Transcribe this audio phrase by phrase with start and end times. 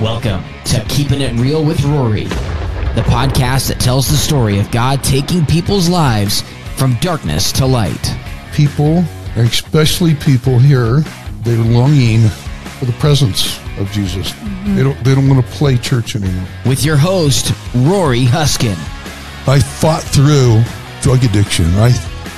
[0.00, 5.02] Welcome to Keeping It Real with Rory, the podcast that tells the story of God
[5.02, 6.42] taking people's lives
[6.76, 8.14] from darkness to light.
[8.52, 9.02] People,
[9.36, 11.00] especially people here,
[11.40, 12.28] they're longing
[12.78, 14.32] for the presence of Jesus.
[14.32, 14.76] Mm-hmm.
[14.76, 16.46] They don't they don't want to play church anymore.
[16.66, 18.76] With your host, Rory Huskin.
[19.48, 20.62] I fought through
[21.00, 21.64] drug addiction.
[21.76, 21.92] I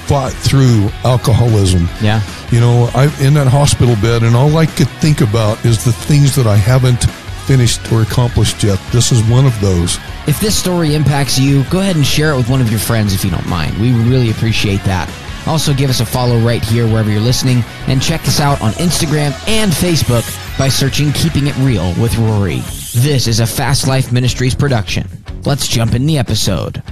[0.06, 1.88] fought through alcoholism.
[2.00, 2.22] Yeah.
[2.52, 5.92] You know, I'm in that hospital bed and all I could think about is the
[5.92, 7.04] things that I haven't
[7.48, 8.78] finished or accomplished yet.
[8.92, 9.96] This is one of those.
[10.26, 13.14] If this story impacts you, go ahead and share it with one of your friends
[13.14, 13.74] if you don't mind.
[13.78, 15.08] We really appreciate that.
[15.46, 18.72] Also, give us a follow right here wherever you're listening, and check us out on
[18.72, 20.26] Instagram and Facebook
[20.58, 22.58] by searching Keeping It Real with Rory.
[22.94, 25.08] This is a Fast Life Ministries production.
[25.46, 26.82] Let's jump in the episode.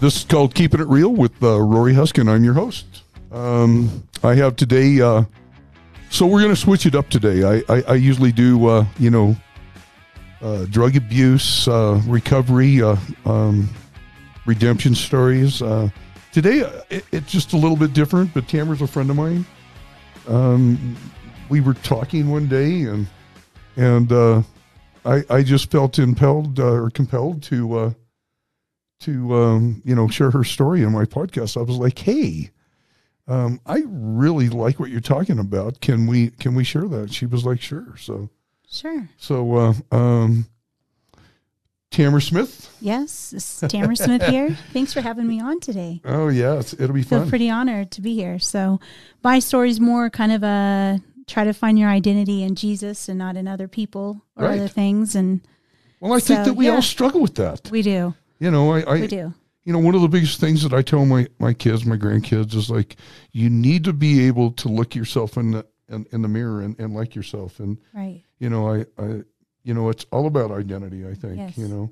[0.00, 2.30] This is called Keeping It Real with uh, Rory Huskin.
[2.30, 2.86] I'm your host.
[3.30, 5.24] Um, I have today, uh,
[6.16, 7.44] so we're going to switch it up today.
[7.44, 9.36] I, I, I usually do, uh, you know,
[10.40, 12.96] uh, drug abuse, uh, recovery, uh,
[13.26, 13.68] um,
[14.46, 15.60] redemption stories.
[15.60, 15.90] Uh,
[16.32, 19.44] today, uh, it, it's just a little bit different, but Tamara's a friend of mine.
[20.26, 20.96] Um,
[21.50, 23.06] we were talking one day, and
[23.76, 24.10] and
[25.04, 27.94] I, I just felt impelled or compelled to
[29.00, 31.58] to um, you know share her story in my podcast.
[31.58, 32.50] I was like, hey,
[33.28, 35.80] um, I really like what you're talking about.
[35.80, 37.12] Can we can we share that?
[37.12, 37.94] She was like, sure.
[37.98, 38.28] So
[38.68, 39.08] Sure.
[39.16, 40.46] so uh, um,
[41.90, 42.76] Tamara Smith.
[42.80, 44.56] Yes, Tamara Smith here.
[44.72, 46.00] Thanks for having me on today.
[46.04, 47.22] Oh yeah, it's, it'll be fun.
[47.22, 48.38] Feel pretty honored to be here.
[48.38, 48.80] So,
[49.22, 53.36] my story's more kind of a try to find your identity in Jesus and not
[53.36, 54.54] in other people or Right.
[54.58, 55.14] other things.
[55.16, 55.40] And
[56.00, 56.74] well, I think that we yeah.
[56.74, 57.68] all struggle with that.
[57.70, 59.32] we do, You know, I, I we do.
[59.66, 62.54] You know, one of the biggest things that I tell my, my kids, my grandkids
[62.54, 62.94] is like,
[63.32, 66.78] you need to be able to look yourself in the, in, in the mirror and,
[66.78, 67.58] and like yourself.
[67.58, 68.22] And, Right.
[68.38, 69.22] you know, I, I,
[69.64, 71.58] you know, it's all about identity, I think, Yes.
[71.58, 71.90] you know,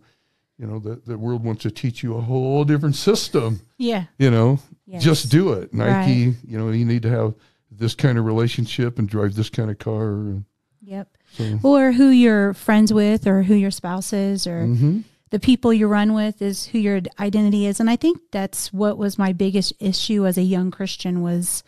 [0.56, 4.05] you know, the, the world wants to teach you a whole different system, Yeah.
[4.19, 5.02] you know, Yes.
[5.02, 5.74] just do it.
[5.74, 6.36] Nike, Right.
[6.46, 7.34] you know, you need to have
[7.73, 10.11] this kind of relationship and drive this kind of car.
[10.13, 10.45] And
[10.80, 11.08] Yep.
[11.33, 15.02] so, Or who you're friends with, or who your spouse is, or Mhm.
[15.30, 17.80] The people you run with is who your identity is.
[17.80, 21.64] And I think that's what was my biggest issue as a young Christian was,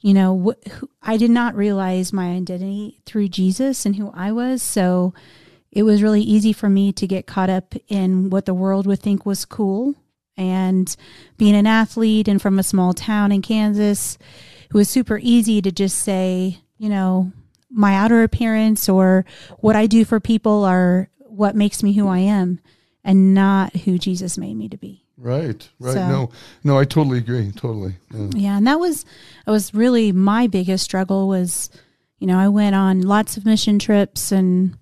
[0.00, 4.62] you know, wh- I did not realize my identity through Jesus and who I was.
[4.62, 5.14] So
[5.70, 9.00] it was really easy for me to get caught up in what the world would
[9.00, 9.94] think was cool.
[10.36, 10.94] And
[11.36, 14.16] being an athlete and from a small town in Kansas,
[14.64, 17.32] it was super easy to just say, you know,
[17.70, 19.24] my outer appearance or
[19.58, 22.60] what I do for people are what makes me who I am
[23.08, 25.02] and not who Jesus made me to be.
[25.16, 25.94] right, right.
[25.94, 26.30] So- no,
[26.62, 27.50] no, I totally agree.
[27.52, 27.94] Totally.
[28.14, 28.28] Yeah.
[28.34, 29.04] Yeah, and that was
[29.44, 31.70] that was really my biggest struggle was,
[32.20, 34.76] you know, I went on lots of mission trips and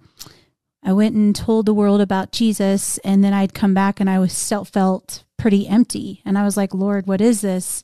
[0.82, 4.19] I went and told the world about Jesus and then I'd come back and I
[4.19, 7.82] was still felt pretty empty and I was like, "Lord, what is this?"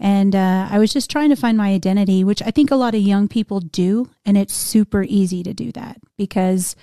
[0.00, 2.94] And uh, I was just trying to find my identity, which I think a lot
[2.94, 6.74] of young people do, and it's super easy to do that because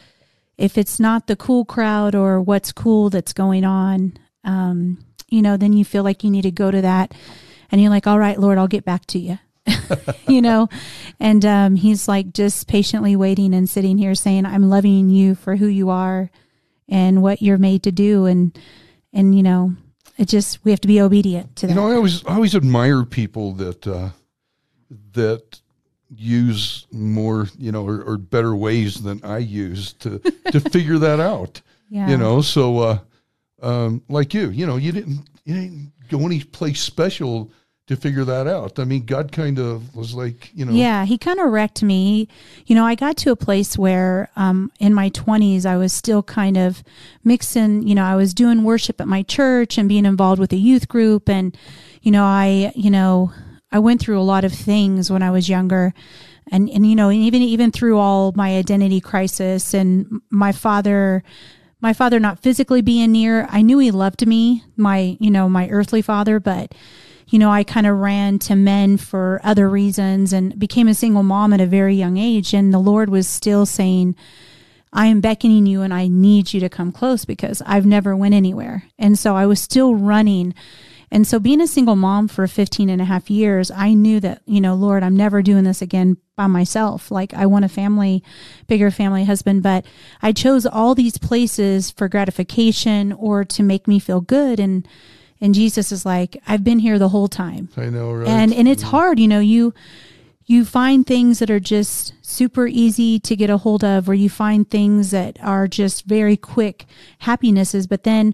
[0.60, 5.56] if it's not the cool crowd or what's cool that's going on, um, you know,
[5.56, 7.14] then you feel like you need to go to that
[7.72, 9.40] and you're like, all right, Lord, I'll get back to you.
[10.28, 10.68] you know,
[11.20, 15.56] and um, he's like just patiently waiting and sitting here saying, I'm loving you for
[15.56, 16.30] who you are
[16.90, 18.26] and what you're made to do.
[18.26, 18.58] And,
[19.14, 19.74] and, you know,
[20.18, 21.74] it just, we have to be obedient to that.
[21.74, 24.10] You know, I always I always admire people that uh,
[25.14, 25.62] that
[26.16, 30.20] use more, you know, or, or better ways than I use to
[30.52, 31.62] to figure that out.
[31.90, 32.10] yeah.
[32.10, 33.00] You know, so uh,
[33.62, 37.52] um, like you, you know, you didn't you didn't go any place special
[37.90, 38.78] to figure that out.
[38.78, 42.28] I mean, God kind of was like, you know, Yeah, he kind of wrecked me.
[42.68, 46.22] You know, I got to a place where um, in my 20s, I was still
[46.22, 46.84] kind of
[47.24, 50.56] mixing, you know, I was doing worship at my church and being involved with a
[50.56, 51.28] youth group.
[51.28, 51.58] And,
[52.04, 53.32] you know, I, you know,
[53.72, 55.94] I went through a lot of things when I was younger.
[56.52, 61.24] And, and you know, and even even through all my identity crisis and my father,
[61.80, 65.70] my father not physically being near, I knew he loved me, my, you know, my
[65.70, 66.74] earthly father, but
[67.30, 71.22] you know, I kind of ran to men for other reasons and became a single
[71.22, 72.56] mom at a very young age.
[72.56, 74.16] And the Lord was still saying,
[74.92, 78.34] I am beckoning you and I need you to come close because I've never went
[78.34, 78.86] anywhere.
[78.98, 80.56] And so I was still running.
[81.12, 84.42] And so being a single mom for 15 and a half years, I knew that,
[84.46, 87.10] you know, Lord, I'm never doing this again by myself.
[87.10, 88.24] Like I want a family,
[88.68, 89.86] bigger family husband, but
[90.22, 94.60] I chose all these places for gratification or to make me feel good.
[94.60, 94.88] And,
[95.42, 98.28] and Jesus is like, I've been here the whole time I know, right?
[98.28, 98.92] and and it's mm-hmm.
[98.92, 99.74] hard you know you
[100.50, 104.32] you find things that are just super easy to get a hold of, or you
[104.32, 106.88] find things that are just very quick
[107.20, 107.86] happinesses.
[107.86, 108.34] But then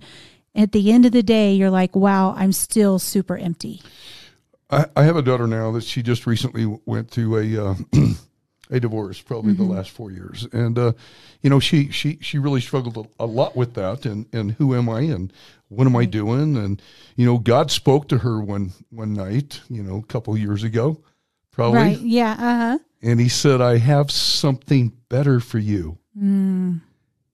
[0.55, 3.81] at the end of the day, you're like, wow, I'm still super empty.
[4.69, 7.75] I, I have a daughter now that she just recently went through a uh,
[8.71, 9.67] a divorce, probably Mm-hmm.
[9.67, 10.93] the last four years, and uh,
[11.43, 14.89] you know she she she really struggled a, lot with that, and and who am
[14.89, 15.31] I, and
[15.67, 16.81] what am I doing, and
[17.15, 20.99] you know God spoke to her one one night, you know, a couple years ago,
[21.51, 21.99] probably, Right.
[21.99, 22.31] Yeah.
[22.31, 22.77] Uh huh.
[23.03, 26.81] and He said, "I have something better for you," Mm.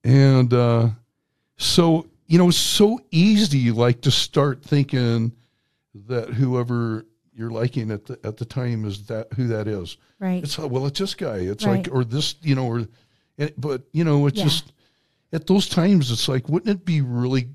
[0.04, 0.88] and uh,
[1.56, 5.32] so you know, it's so easy, like to start thinking
[6.06, 7.04] that whoever
[7.34, 9.96] you're liking at the at the time is that who that is.
[10.18, 10.42] Right.
[10.42, 11.36] It's well, it's this guy.
[11.38, 11.86] It's Right.
[11.86, 12.86] like or this, you know, or
[13.38, 14.44] and, but you know, it's Yeah.
[14.44, 14.72] just
[15.32, 17.48] at those times, it's like, wouldn't it be really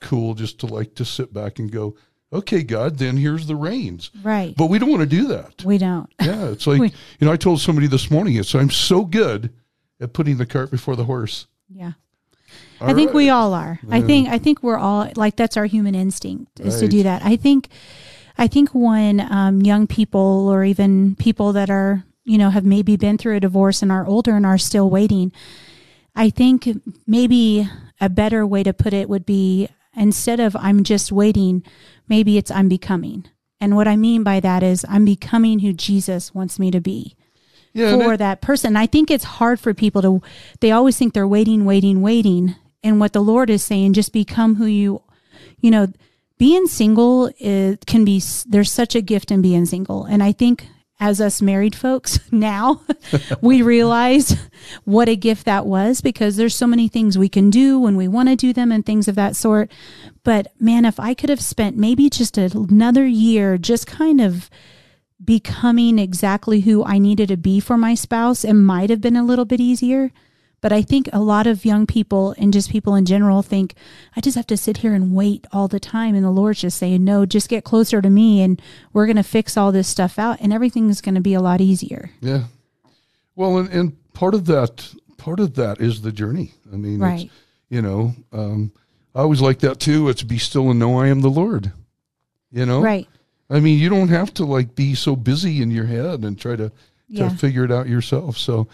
[0.00, 1.96] cool just to like to sit back and go,
[2.32, 4.10] okay, God, then here's the reins.
[4.22, 4.54] Right.
[4.56, 5.64] But we don't want to do that.
[5.64, 6.08] we don't.
[6.20, 9.52] Yeah, it's like We- you know, I told somebody this morning, it's I'm so good
[10.00, 11.46] at putting the cart before the horse.
[11.68, 11.92] Yeah.
[12.80, 13.80] All I think we all are.
[13.90, 17.24] I think I think we're all like that's our human instinct is to do that.
[17.24, 17.68] I think
[18.36, 22.96] I think when um, young people or even people that are you know have maybe
[22.96, 25.32] been through a divorce and are older and are still waiting,
[26.14, 26.68] I think
[27.06, 27.68] maybe
[28.00, 31.64] a better way to put it would be instead of I'm just waiting,
[32.08, 33.26] maybe it's I'm becoming.
[33.60, 37.16] And what I mean by that is I'm becoming who Jesus wants me to be
[37.72, 38.76] yeah, for it- that person.
[38.76, 40.22] I think it's hard for people to,
[40.60, 42.54] they always think they're waiting, waiting, waiting.
[42.82, 45.02] And what the Lord is saying, just become who you,
[45.60, 45.88] you know,
[46.38, 50.04] being single is, can be, there's such a gift in being single.
[50.04, 50.68] And I think
[51.00, 52.82] as us married folks now,
[53.40, 54.36] we realize
[54.84, 58.08] what a gift that was because there's so many things we can do when we
[58.08, 59.70] want to do them and things of that sort.
[60.24, 64.48] But man, if I could have spent maybe just another year just kind of
[65.24, 69.24] becoming exactly who I needed to be for my spouse, it might have been a
[69.24, 70.12] little bit easier.
[70.60, 73.74] But I think a lot of young people and just people in general think,
[74.16, 76.16] I just have to sit here and wait all the time.
[76.16, 78.60] And the Lord's just saying, no, just get closer to me and
[78.92, 81.60] we're going to fix all this stuff out and everything's going to be a lot
[81.60, 82.10] easier.
[82.20, 82.44] Yeah.
[83.36, 86.54] Well, and, and part of that, part of that is the journey.
[86.72, 87.26] I mean, Right.
[87.26, 87.34] it's,
[87.68, 88.72] you know, um,
[89.14, 90.08] I always like that too.
[90.08, 91.70] It's be still and know I am the Lord.
[92.50, 93.06] You know, Right.
[93.50, 96.56] I mean, you don't have to like be so busy in your head and try
[96.56, 96.70] to
[97.08, 97.28] Yeah.
[97.30, 98.36] to figure it out yourself.
[98.36, 98.68] So,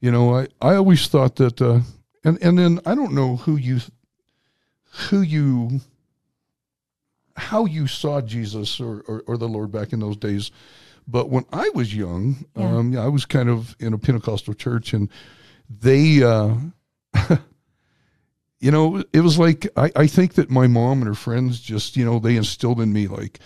[0.00, 1.80] you know, I I always thought that, uh,
[2.24, 3.80] and and then I don't know who you
[5.08, 5.80] who you
[7.36, 10.50] how you saw Jesus or, or, or the Lord back in those days.
[11.08, 12.76] But when I was young, Yeah.
[12.76, 15.08] um, yeah, I was kind of in a Pentecostal church, and
[15.70, 16.54] they, uh,
[18.60, 21.96] you know, it was like I, I think that my mom and her friends just,
[21.96, 23.38] you know, they instilled in me like,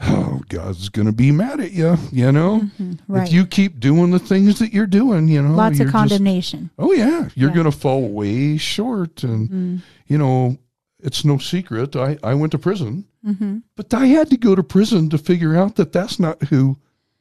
[0.00, 2.68] oh, God's gonna be mad at you, you know,
[3.08, 3.26] Right.
[3.26, 6.70] if you keep doing the things that you're doing, you know, Lots of just- condemnation.
[6.78, 7.56] oh yeah, you're Yeah.
[7.56, 9.76] gonna fall way short, and Mm-hmm.
[10.06, 10.58] you know,
[11.00, 11.96] it's no secret.
[11.96, 13.58] I I went to prison, Mm-hmm.
[13.76, 16.76] but I had to go to prison to figure out that that's not who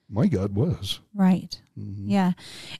[0.10, 1.00] my God was.
[1.14, 1.60] Right.
[1.78, 2.10] Mm-hmm.
[2.10, 2.32] Yeah.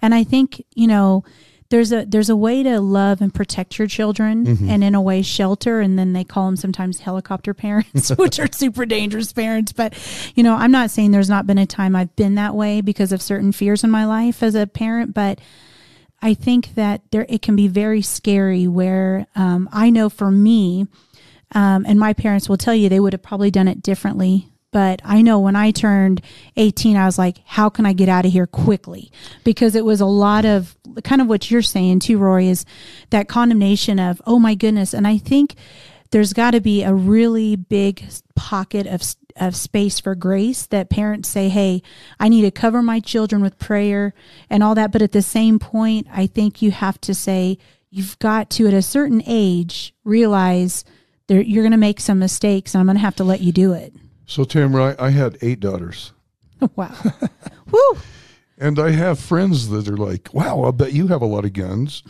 [0.02, 1.24] And I think, you know,
[1.70, 4.70] there's a there's a way to love and protect your children Mm-hmm.
[4.70, 8.48] and in a way shelter and then they call them sometimes helicopter parents which are
[8.52, 9.94] super dangerous parents but
[10.36, 13.12] you know I'm not saying there's not been a time I've been that way because
[13.12, 15.40] of certain fears in my life as a parent but
[16.22, 20.88] I think that there it can be very scary where um, I know for me
[21.54, 24.50] um, and my parents will tell you they would have probably done it differently.
[24.72, 26.22] But I know when I turned
[26.58, 29.12] 18, I was like, how can I get out of here quickly?
[29.44, 32.66] Because it was a lot of kind of what you're saying too, Rory, is
[33.10, 34.94] that condemnation of, oh my goodness.
[34.94, 35.56] And I think
[36.12, 38.04] there's got to be a really big
[38.36, 39.02] pocket of,
[39.36, 41.82] of space for grace that parents say, hey,
[42.20, 44.14] I need to cover my children with prayer
[44.50, 44.92] and all that.
[44.92, 47.58] But at the same point, I think you have to say,
[47.90, 50.84] you've got to, at a certain age, realize
[51.28, 53.52] there, you're going to make some mistakes and I'm going to have to let you
[53.52, 53.94] do it.
[54.28, 56.12] So Tamara, I, I had eight daughters,
[56.76, 56.94] wow.
[57.72, 57.98] Woo.
[58.58, 61.54] and I have friends that are like, "Wow, I bet you have a lot of
[61.54, 62.04] guns,"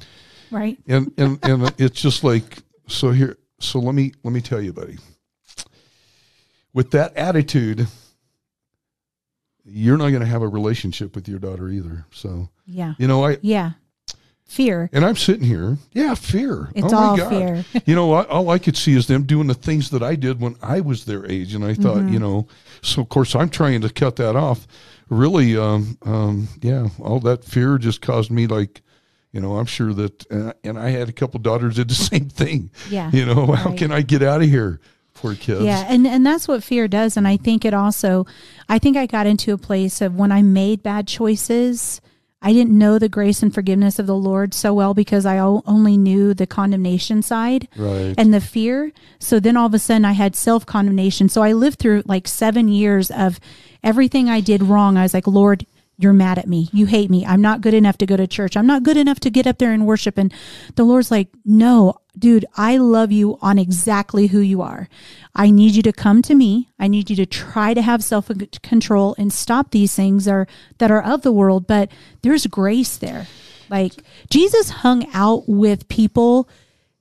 [0.50, 0.78] Right.
[0.86, 4.72] and and and it's just like, so here, so let me let me tell you,
[4.72, 4.98] buddy.
[6.74, 7.86] With that attitude,
[9.64, 12.04] you're not going to have a relationship with your daughter either.
[12.12, 12.94] So Yeah.
[12.98, 13.72] you know, I Yeah.
[14.52, 14.90] Fear.
[14.92, 16.70] and I'm sitting here, yeah, fear.
[16.74, 17.30] It's oh my all God.
[17.30, 17.64] fear.
[17.86, 20.40] you know, I, all I could see is them doing the things that I did
[20.40, 22.12] when I was their age, and I thought, Mm-hmm.
[22.12, 22.46] you know,
[22.82, 24.66] so of course I'm trying to cut that off.
[25.08, 28.82] Really, um, um, yeah, all that fear just caused me like,
[29.32, 32.28] you know, I'm sure that, uh, and I had a couple daughters did the same
[32.28, 32.70] thing.
[32.90, 33.10] Yeah.
[33.10, 34.80] You know, how can I get out of here?
[35.14, 35.62] Poor kids.
[35.62, 38.26] Yeah, and and that's what fear does and I think it also
[38.68, 42.00] I think I got into a place of when I made bad choices,
[42.42, 45.96] I didn't know the grace and forgiveness of the Lord so well because I only
[45.96, 48.14] knew the condemnation side Right.
[48.18, 48.90] and the fear.
[49.20, 51.28] So then all of a sudden I had self condemnation.
[51.28, 53.38] So I lived through like seven years of
[53.84, 54.96] everything I did wrong.
[54.96, 55.66] I was like, Lord,
[55.98, 56.68] you're mad at me.
[56.72, 57.24] You hate me.
[57.24, 58.56] I'm not good enough to go to church.
[58.56, 60.18] I'm not good enough to get up there and worship.
[60.18, 60.32] And
[60.74, 64.88] the Lord's like, no, dude, I love you on exactly who you are.
[65.34, 66.70] I need you to come to me.
[66.78, 68.30] I need you to try to have self
[68.62, 70.46] control and stop these things are,
[70.78, 71.66] that are of the world.
[71.66, 71.90] But
[72.22, 73.26] there's grace there.
[73.68, 73.92] Like
[74.30, 76.48] Jesus hung out with people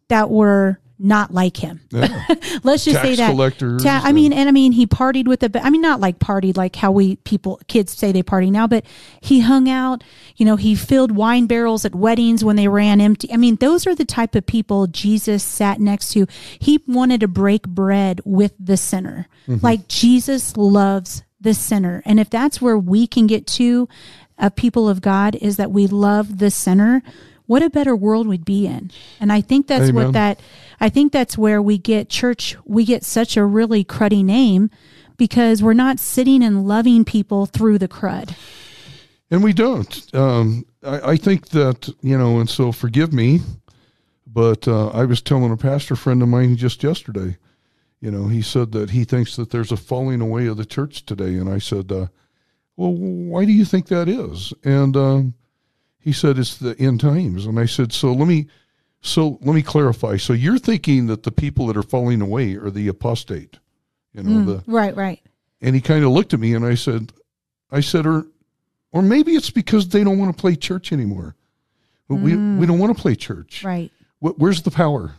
[0.09, 1.81] that were not like him.
[1.89, 2.07] Yeah.
[2.63, 3.31] Let's just Tax say that.
[3.31, 5.61] collectors Ta- I mean, and I mean, he partied with the.
[5.63, 8.85] I mean, not like partied like how we people kids say they party now, but
[9.19, 10.03] he hung out.
[10.35, 13.31] You know, he filled wine barrels at weddings when they ran empty.
[13.31, 16.27] I mean, those are the type of people Jesus sat next to.
[16.59, 19.27] He wanted to break bread with the sinner.
[19.47, 19.65] Mm-hmm.
[19.65, 23.89] Like Jesus loves the sinner, and if that's where we can get to,
[24.37, 27.03] a people of God, is that we love the sinner.
[27.51, 28.91] What a better world we'd be in.
[29.19, 30.05] And I think that's Amen.
[30.05, 30.39] what that
[30.79, 34.69] I think that's where we get church we get such a really cruddy name
[35.17, 38.33] because we're not sitting and loving people through the crud.
[39.29, 40.15] And we don't.
[40.15, 43.41] Um, I, I think that, you know, and so forgive me,
[44.25, 47.35] but uh, I was telling a pastor friend of mine just yesterday,
[47.99, 51.05] you know, he said that he thinks that there's a falling away of the church
[51.05, 51.35] today.
[51.35, 52.07] And I said, uh,
[52.77, 54.53] well, why do you think that is?
[54.63, 55.33] And um,
[56.01, 57.45] he said, it's the end times.
[57.45, 58.47] And I said, so let me.
[59.03, 60.17] So let me clarify.
[60.17, 63.57] So you're thinking that the people that are falling away are the apostate,
[64.13, 65.19] you know, mm, the Right, right.
[65.59, 67.11] and he kind of looked at me and I said,
[67.71, 68.27] I said, or,
[68.91, 71.35] or maybe it's because they don't want to play church anymore.
[72.07, 72.59] But We, mm.
[72.59, 73.63] we don't want to play church.
[73.63, 73.91] Right.
[74.19, 75.15] Wh- Where's the power?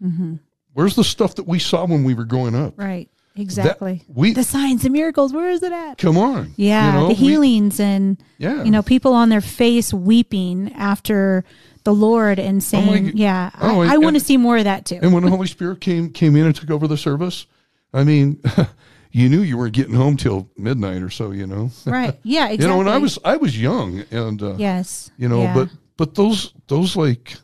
[0.00, 0.34] Mm-hmm.
[0.74, 2.78] Where's the stuff that we saw when we were growing up?
[2.78, 3.08] Right.
[3.36, 4.02] Exactly.
[4.08, 5.98] we- the signs, and miracles, where is it at?
[5.98, 6.52] Come on.
[6.56, 8.62] Yeah, You know, the we- healings and yeah.
[8.62, 11.44] you know, people on their face weeping after
[11.82, 14.86] the Lord and saying, my "Yeah, oh, I, I want to see more of that
[14.86, 17.46] too." And when the Holy Spirit came came in and took over the service,
[17.92, 18.40] I mean,
[19.12, 21.32] you knew you weren't getting home till midnight or so.
[21.32, 21.70] You know.
[21.86, 22.16] right?
[22.22, 22.64] Yeah, exactly.
[22.64, 25.54] You know, and I was I was young, and uh, yes, you know yeah.
[25.54, 27.36] but but those those like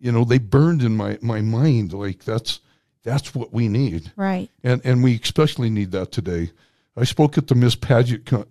[0.00, 2.60] you know they burned in my my mind like that's
[3.06, 4.12] that's what we need.
[4.16, 6.50] Right, and and we especially need that today.
[6.96, 8.44] I spoke at the miss paget uh,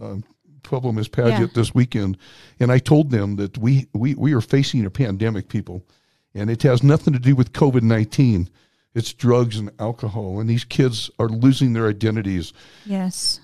[0.00, 0.16] uh,
[0.62, 1.46] pueblo miss paget Yeah.
[1.54, 2.16] this weekend
[2.58, 5.82] and i told them that we we we are facing a pandemic people
[6.34, 8.48] and it has nothing to do with covid-19
[8.94, 12.52] it's drugs and alcohol and these kids are losing their identities.
[12.86, 13.40] Yes,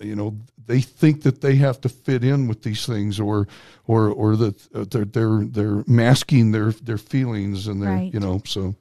[0.00, 0.36] you know
[0.66, 3.48] they think that they have to fit in with these things or
[3.86, 8.14] or or that uh, they're they're they're masking their their feelings and their Right.
[8.14, 8.74] you know so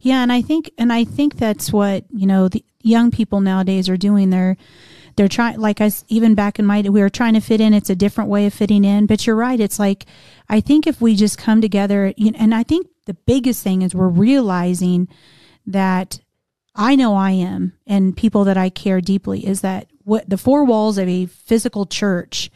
[0.00, 0.22] yeah.
[0.22, 3.96] And I think, and I think that's what you know the young people nowadays are
[3.96, 4.30] doing.
[4.30, 4.56] They're
[5.16, 7.74] they're trying, like I even back in my we were trying to fit in.
[7.74, 9.06] It's a different way of fitting in.
[9.06, 9.58] But you're right.
[9.58, 10.06] It's like
[10.48, 13.82] I think if we just come together, you know, and I think the biggest thing
[13.82, 15.08] is we're realizing
[15.66, 16.20] that
[16.74, 20.64] I know I am, and people that I care deeply is that what the four
[20.64, 22.50] walls of a physical church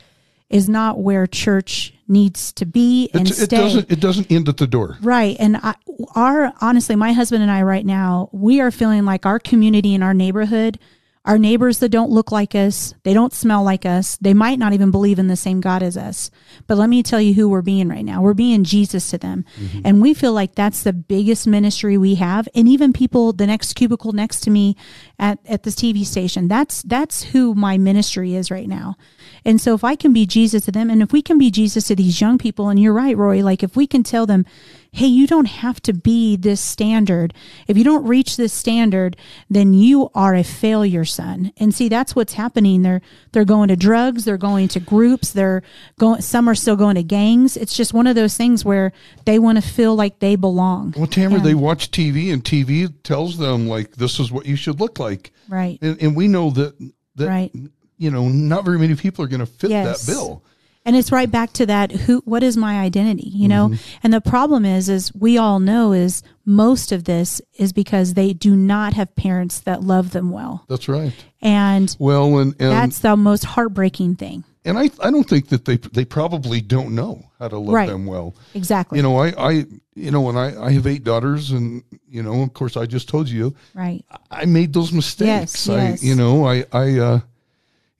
[0.50, 4.56] is not where church needs to be and it, it doesn't it doesn't end at
[4.56, 5.36] the door Right.
[5.38, 5.74] And I,
[6.14, 10.04] our, honestly, my husband and I right now, we are feeling like our community and
[10.04, 10.78] our neighborhood,
[11.24, 14.72] our neighbors that don't look like us, they don't smell like us, they might not
[14.72, 16.30] even believe in the same God as us.
[16.66, 18.22] But let me tell you who we're being right now.
[18.22, 19.44] We're being Jesus to them.
[19.58, 19.80] Mm-hmm.
[19.84, 22.48] And we feel like that's the biggest ministry we have.
[22.54, 24.76] And even people, the next cubicle next to me
[25.18, 28.96] at, at this TV station, that's, that's who my ministry is right now.
[29.44, 31.86] And so if I can be Jesus to them and if we can be Jesus
[31.88, 34.44] to these young people, and you're right, Roy, like if we can tell them,
[34.92, 37.32] hey, you don't have to be this standard.
[37.68, 39.16] If you don't reach this standard,
[39.48, 41.52] then you are a failure, son.
[41.58, 42.82] And see, that's what's happening.
[42.82, 43.00] They're
[43.32, 45.62] they're going to drugs, they're going to groups, they're
[45.98, 47.56] going some are still going to gangs.
[47.56, 48.92] It's just one of those things where
[49.26, 50.94] they want to feel like they belong.
[50.96, 54.56] well Tamara And- they watch TV and TV tells them like this is what you
[54.56, 55.78] should look like Right.
[55.80, 56.74] and, and we know that
[57.16, 57.52] that Right.
[58.00, 60.04] You know not very many people are going to fit Yes.
[60.06, 60.42] that bill
[60.86, 63.98] and it's right back to that who what is my identity you know Mm-hmm.
[64.02, 68.32] and the problem is is we all know is most of this is because they
[68.32, 73.00] do not have parents that love them well that's right and well and and that's
[73.00, 77.22] the most heartbreaking thing and I I don't think that they they probably don't know
[77.38, 77.88] how to love Right.
[77.88, 79.50] them well exactly you know I I
[79.94, 83.08] you know and I I have eight daughters and you know of course I just
[83.08, 85.66] told you right I made those mistakes.
[85.66, 86.02] Yes, yes.
[86.02, 87.20] You know, I, I, uh,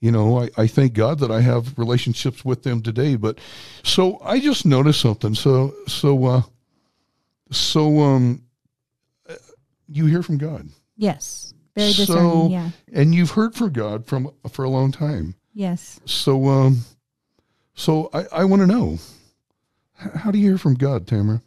[0.01, 3.15] you know, I, I thank God that I have relationships with them today.
[3.15, 3.39] But
[3.83, 5.33] so I just noticed something.
[5.35, 6.41] So, so, uh,
[7.51, 8.41] so, um,
[9.29, 9.35] uh,
[9.87, 10.67] you hear from God.
[10.97, 11.53] Yes.
[11.75, 12.51] Very So- discerning.
[12.51, 12.69] yeah.
[12.91, 15.35] and you've heard from God from for a long time.
[15.53, 15.99] Yes.
[16.05, 16.81] So, um,
[17.73, 18.97] so I, I want to know,
[20.15, 21.41] how do you hear from God, Tamara?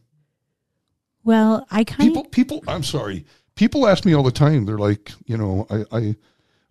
[1.25, 2.64] Well, I kind of People, people.
[2.68, 3.25] I'm sorry.
[3.54, 4.64] People ask me all the time.
[4.66, 6.16] They're like, you know, I, I,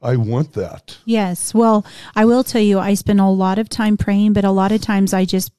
[0.04, 0.98] I want that.
[1.06, 1.54] Yes.
[1.54, 4.72] Well, I will tell you, I spend a lot of time praying, but a lot
[4.72, 5.52] of times I just,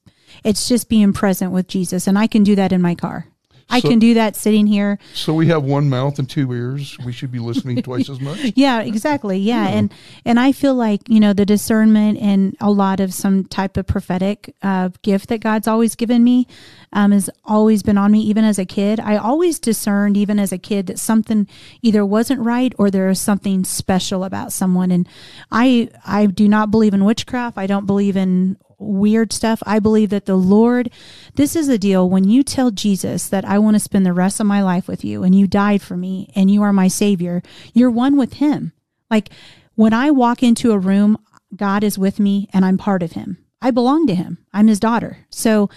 [0.43, 2.07] it's just being present with Jesus.
[2.07, 3.27] And I can do that in my car.
[3.69, 4.99] I So- can do that sitting here.
[5.13, 6.97] So we have one mouth and two ears.
[7.03, 8.39] We should be listening twice as much.
[8.55, 9.37] Yeah, exactly.
[9.39, 9.67] Yeah.
[9.67, 9.91] And,
[10.23, 13.87] and I feel like, you know, the discernment and a lot of some type of
[13.87, 16.47] prophetic uh, gift that God's always given me
[16.93, 18.99] um, has always been on me, even as a kid.
[18.99, 21.47] I always discerned, even as a kid, that something
[21.81, 24.91] either wasn't right or there was something special about someone.
[24.91, 25.07] And
[25.51, 27.57] I, I do not believe in witchcraft.
[27.57, 29.61] I don't believe in weird stuff.
[29.65, 30.89] I believe that the Lord,
[31.35, 32.09] this is the deal.
[32.09, 35.03] When you tell Jesus that I want to spend the rest of my life with
[35.03, 37.41] you and you died for me and you are my savior,
[37.73, 38.73] you're one with him.
[39.09, 39.29] Like
[39.75, 41.17] when I walk into a room,
[41.55, 43.37] God is with me and I'm part of him.
[43.61, 44.37] I belong to him.
[44.53, 45.25] I'm his daughter.
[45.29, 45.69] So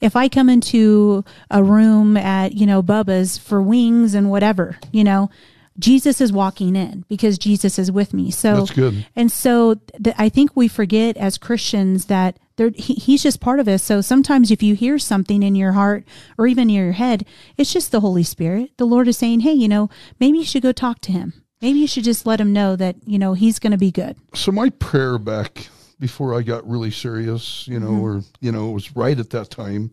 [0.00, 5.04] if I come into a room at, you know, Bubba's for wings and whatever, you
[5.04, 5.30] know,
[5.78, 8.30] Jesus is walking in because Jesus is with me.
[8.30, 9.06] So That's good.
[9.14, 13.68] and so th- I think we forget as Christians that he, he's just part of
[13.68, 13.82] us.
[13.82, 16.04] So sometimes if you hear something in your heart
[16.38, 18.70] or even in your head, it's just the Holy Spirit.
[18.78, 21.34] The Lord is saying, hey, you know, maybe you should go talk to him.
[21.60, 24.16] Maybe you should just let him know that, you know, he's going to be good.
[24.34, 25.68] So my prayer back
[25.98, 28.04] before I got really serious, you know, mm-hmm.
[28.04, 29.92] or you know, it was right at that time.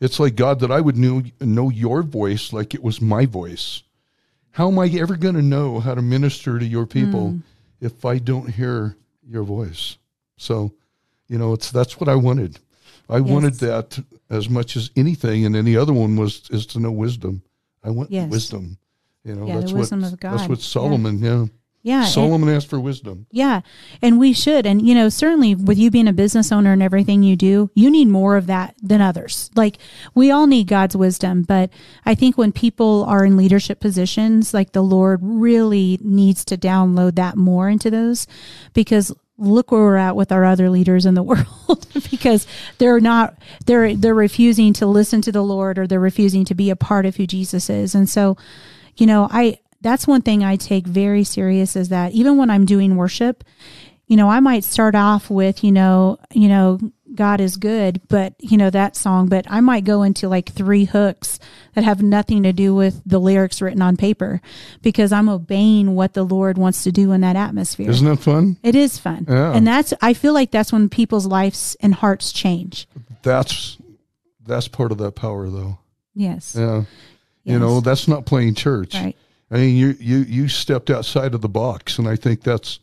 [0.00, 3.82] It's like God that I would know know your voice like it was my voice.
[4.54, 7.38] How am I ever going to know how to minister to your people hmm.
[7.80, 8.96] if I don't hear
[9.28, 9.98] your voice?
[10.36, 10.72] So,
[11.26, 12.60] you know, it's that's what I wanted.
[13.08, 13.98] I wanted that
[14.30, 17.42] as much as anything, and any other one was is to know wisdom.
[17.82, 18.30] I want Yes.
[18.30, 18.78] wisdom.
[19.24, 21.18] You know, Yeah, the that's wisdom what of that's what Solomon.
[21.18, 21.46] Yeah, Yeah.
[21.84, 23.26] And- Solomon asked for wisdom.
[23.30, 23.60] Yeah.
[24.00, 24.64] And we should.
[24.66, 27.90] And, you know, certainly with you being a business owner and everything you do, you
[27.90, 29.50] need more of that than others.
[29.54, 29.76] Like
[30.14, 31.42] we all need God's wisdom.
[31.42, 31.70] But
[32.06, 37.16] I think when people are in leadership positions, like the Lord really needs to download
[37.16, 38.26] that more into those
[38.72, 42.46] because look where we're at with our other leaders in the world because
[42.78, 46.70] they're not they're they're refusing to listen to the Lord or they're refusing to be
[46.70, 47.94] a part of who Jesus is.
[47.94, 48.36] And so,
[48.96, 52.64] you know, I that's one thing I take very serious is that even when I'm
[52.64, 53.44] doing worship,
[54.06, 56.80] you know, I might start off with, you know, you know,
[57.14, 60.84] God is good, but you know that song, but I might go into like three
[60.84, 61.38] hooks
[61.74, 64.40] that have nothing to do with the lyrics written on paper
[64.82, 67.90] because I'm obeying what the Lord wants to do in that atmosphere.
[67.90, 68.56] Isn't that fun?
[68.62, 69.26] it is fun.
[69.28, 69.52] Yeah.
[69.54, 72.88] And that's I feel like that's when people's lives and hearts change.
[73.22, 73.76] That's
[74.44, 75.78] that's part of that power, though.
[76.14, 76.56] Yes.
[76.58, 76.84] Yeah,
[77.44, 78.94] you know, that's not playing church.
[78.94, 79.16] Right.
[79.54, 82.80] I mean, you you you stepped outside of the box, and I think that's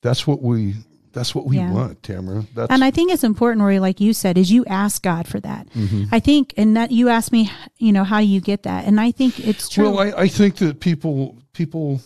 [0.00, 0.74] that's what we
[1.12, 1.72] that's what we Yeah.
[1.72, 2.44] want, Tamara.
[2.54, 5.40] That's And I think it's important, Rory, like you said, is you ask God for
[5.40, 5.68] that.
[5.74, 6.04] Mm-hmm.
[6.12, 8.84] I think, and that you asked me, you know, how do you get that?
[8.84, 9.90] And I think it's true.
[9.90, 12.00] well, I, I think that people people.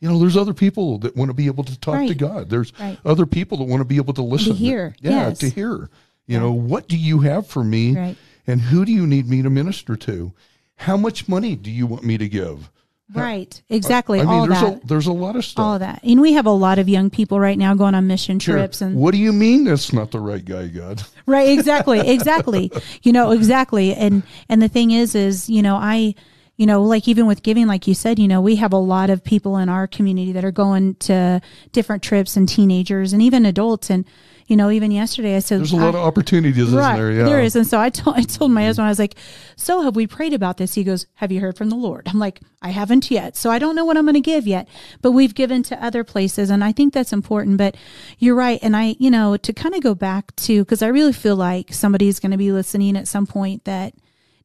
[0.00, 2.50] You know, there's other people that want to be able to talk to God.
[2.50, 2.98] There's Right.
[3.06, 4.52] other people that want to be able to listen.
[4.52, 5.38] To hear, Yeah, yes.
[5.38, 5.88] to hear.
[6.26, 7.96] You know, what do you have for me?
[7.96, 8.16] Right.
[8.46, 10.32] And who do you need me to minister to?
[10.76, 12.70] How much money do you want me to give?
[13.12, 13.62] Right.
[13.68, 14.20] Exactly.
[14.20, 14.84] I mean, all there's that.
[14.84, 15.62] a there's a lot of stuff.
[15.64, 16.00] all that.
[16.04, 18.56] And we have a lot of young people right now going on mission Sure.
[18.56, 21.02] trips and what do you mean that's not the right guy, God?
[21.26, 22.70] right exactly exactly
[23.02, 26.14] you know exactly and and the thing is is you know i
[26.56, 29.08] you know like even with giving like you said you know we have a lot
[29.10, 31.40] of people in our community that are going to
[31.72, 34.04] different trips and teenagers and even adults and
[34.46, 37.12] you know even yesterday i said There's a lot of opportunities, Right, there?
[37.12, 37.24] Yeah.
[37.24, 39.14] there is, and so I told I told my husband I was like,
[39.56, 42.18] "So have we prayed about this?" He goes, "Have you heard from the Lord?" I'm
[42.18, 44.68] like, "I haven't yet, so I don't know what I'm going to give yet,
[45.02, 47.76] but we've given to other places, and I think that's important." But
[48.18, 51.12] you're right, and I, you know, to kind of go back to because I really
[51.12, 53.94] feel like somebody's going to be listening at some point that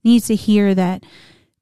[0.04, 1.04] needs to hear that.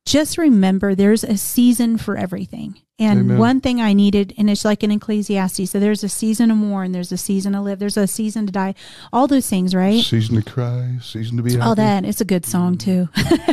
[0.06, 2.80] Just remember, there's a season for everything.
[3.00, 3.38] And Amen.
[3.38, 6.94] one thing I needed, and it's like in Ecclesiastes, so there's a season to mourn,
[6.94, 8.74] there's a season to live, there's a season to die,
[9.14, 10.04] all those things, right?
[10.04, 11.62] Season to cry, season to be happy.
[11.62, 13.08] all that it's a good song too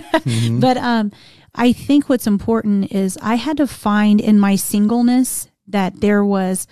[0.60, 1.12] but um
[1.54, 6.66] i think what's important is i had to find in my singleness that there was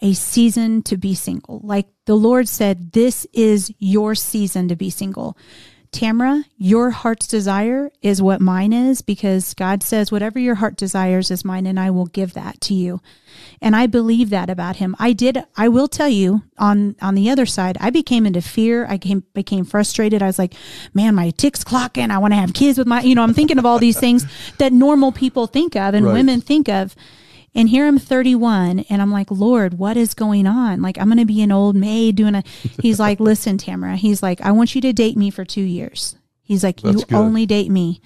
[0.00, 4.90] a season to be single like the lord said this is your season to be
[4.90, 5.36] single
[5.94, 11.30] Tamara, your heart's desire is what mine is because God says, whatever your heart desires
[11.30, 13.00] is mine, and I will give that to you.
[13.62, 14.96] And I believe that about him.
[14.98, 18.86] I did, I will tell you on, on the other side, I became into fear.
[18.86, 20.20] I came, became frustrated.
[20.20, 20.54] I was like,
[20.92, 22.10] man, my tick's clocking.
[22.10, 24.26] I want to have kids with my, you know, I'm thinking of all these things
[24.58, 26.14] that normal people think of and Right.
[26.14, 26.94] women think of.
[27.54, 30.82] And here I'm 31 and I'm like, Lord, what is going on?
[30.82, 32.42] Like, I'm going to be an old maid doing a.
[32.80, 33.96] He's like, listen, Tamara.
[33.96, 36.16] He's like, I want you to date me for two years.
[36.42, 37.14] He's like, That's you good.
[37.14, 38.00] only date me.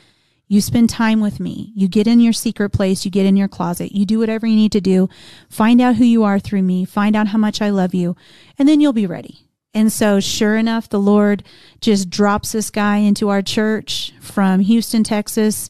[0.50, 1.72] You spend time with me.
[1.74, 3.04] You get in your secret place.
[3.04, 3.92] You get in your closet.
[3.92, 5.08] You do whatever you need to do.
[5.50, 6.87] Find out who you are through me.
[6.87, 8.16] Find out how much I love you.
[8.58, 9.48] And then you'll be ready.
[9.74, 11.44] And so, sure enough, the Lord
[11.80, 15.68] just drops this guy into our church from Houston, Texas.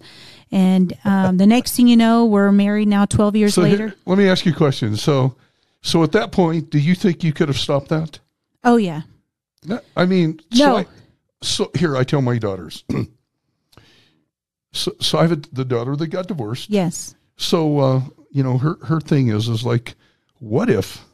[0.50, 3.94] And um, the next thing you know, we're married now 12 years So here- later.
[4.06, 4.96] let me ask you a question.
[4.96, 5.36] So,
[5.82, 8.18] so at that point, do you think you could have stopped that?
[8.64, 9.02] Oh, yeah.
[9.64, 10.76] No, I mean, so, No.
[10.78, 10.86] I,
[11.42, 12.84] so here I tell my daughters.
[14.72, 16.70] so, so I have a, the daughter that got divorced.
[16.70, 17.14] Yes.
[17.36, 19.94] So, uh, you know, her her thing is is like,
[20.38, 21.04] what if,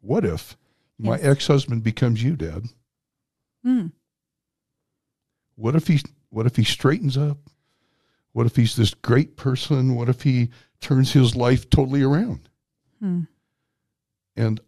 [0.00, 0.56] what if
[0.98, 1.24] my Yes.
[1.24, 2.64] ex husband becomes you, Dad?
[3.66, 3.92] Mm.
[5.56, 7.38] What if he what if he straightens up?
[8.34, 9.94] What if he's this great person?
[9.94, 12.48] What if he turns his life totally around?
[13.00, 13.20] Hmm.
[14.36, 14.60] And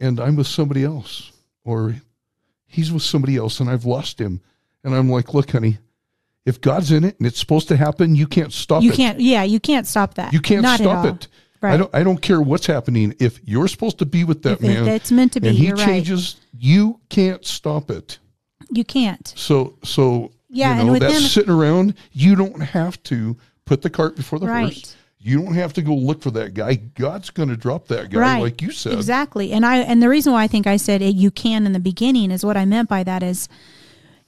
[0.00, 1.32] and I'm with somebody else
[1.64, 1.94] or
[2.66, 4.40] he's with somebody else and I've lost him.
[4.82, 5.78] And I'm like, look, honey,
[6.44, 8.92] if God's in it and it's supposed to happen, you can't stop You it.
[8.92, 10.32] You can't, yeah, you can't stop that.
[10.32, 11.28] You can't Not stop it.
[11.62, 11.74] Right.
[11.74, 13.14] I don't I don't care what's happening.
[13.20, 15.66] If you're supposed to be with that If man it's meant to be, and he
[15.66, 15.86] you're right.
[15.86, 18.18] changes, you can't stop it.
[18.70, 19.32] You can't.
[19.36, 21.94] So so Yeah, you and know, with that's sitting around.
[22.12, 24.72] You don't have to put the cart before the Right.
[24.74, 24.96] horse.
[25.22, 26.74] You don't have to go look for that guy.
[26.76, 28.40] God's going to drop that guy, right.
[28.42, 28.94] like you said.
[28.94, 29.52] Exactly.
[29.52, 31.78] And I and the reason why I think I said it, you can in the
[31.78, 33.46] beginning is what I meant by that is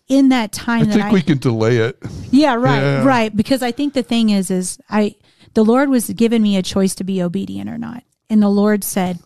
[0.09, 1.97] in that time I that think I we can delay it.
[2.31, 3.05] Yeah, right, Yeah.
[3.05, 3.35] right.
[3.35, 5.15] Because I think the thing is, is I
[5.55, 8.85] the Lord was giving me a choice to be obedient or not, and the Lord
[8.85, 9.19] said,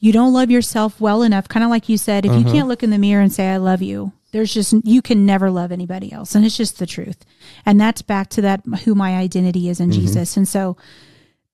[0.00, 2.52] "You don't love yourself well enough." Kind of like you said, if you Uh-huh.
[2.52, 5.50] can't look in the mirror and say, "I love you," there's just you can never
[5.50, 7.24] love anybody else, and it's just the truth.
[7.66, 10.00] And that's back to that who my identity is in Mm-hmm.
[10.00, 10.76] Jesus, and so.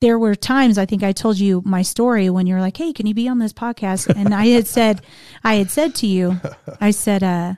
[0.02, 3.06] There were times I think I told you my story when you're like, "Hey, can
[3.06, 5.00] you be on this podcast?" And I had said,
[5.42, 6.38] I had said to you,
[6.82, 7.54] I said, uh,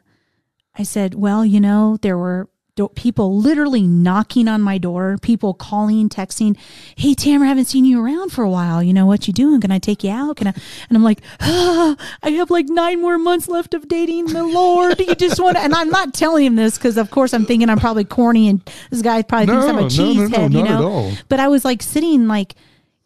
[0.77, 5.53] I said, well, you know, there were do- people literally knocking on my door, people
[5.53, 6.57] calling, texting,
[6.97, 8.83] "Hey, Tamara, I haven't seen you around for a while.
[8.83, 9.61] You know what you doing?
[9.61, 10.37] Can I take you out?
[10.37, 10.55] Can I?"
[10.89, 14.99] And I'm like, ah, "I have like nine more months left of dating the Lord.
[15.01, 17.69] You just want to?" And I'm not telling him this because, of course, I'm thinking
[17.69, 20.31] I'm probably corny, and this guy probably thinks I'm No, a no, cheesehead.
[20.31, 22.55] no, no, you not know, but I was like sitting like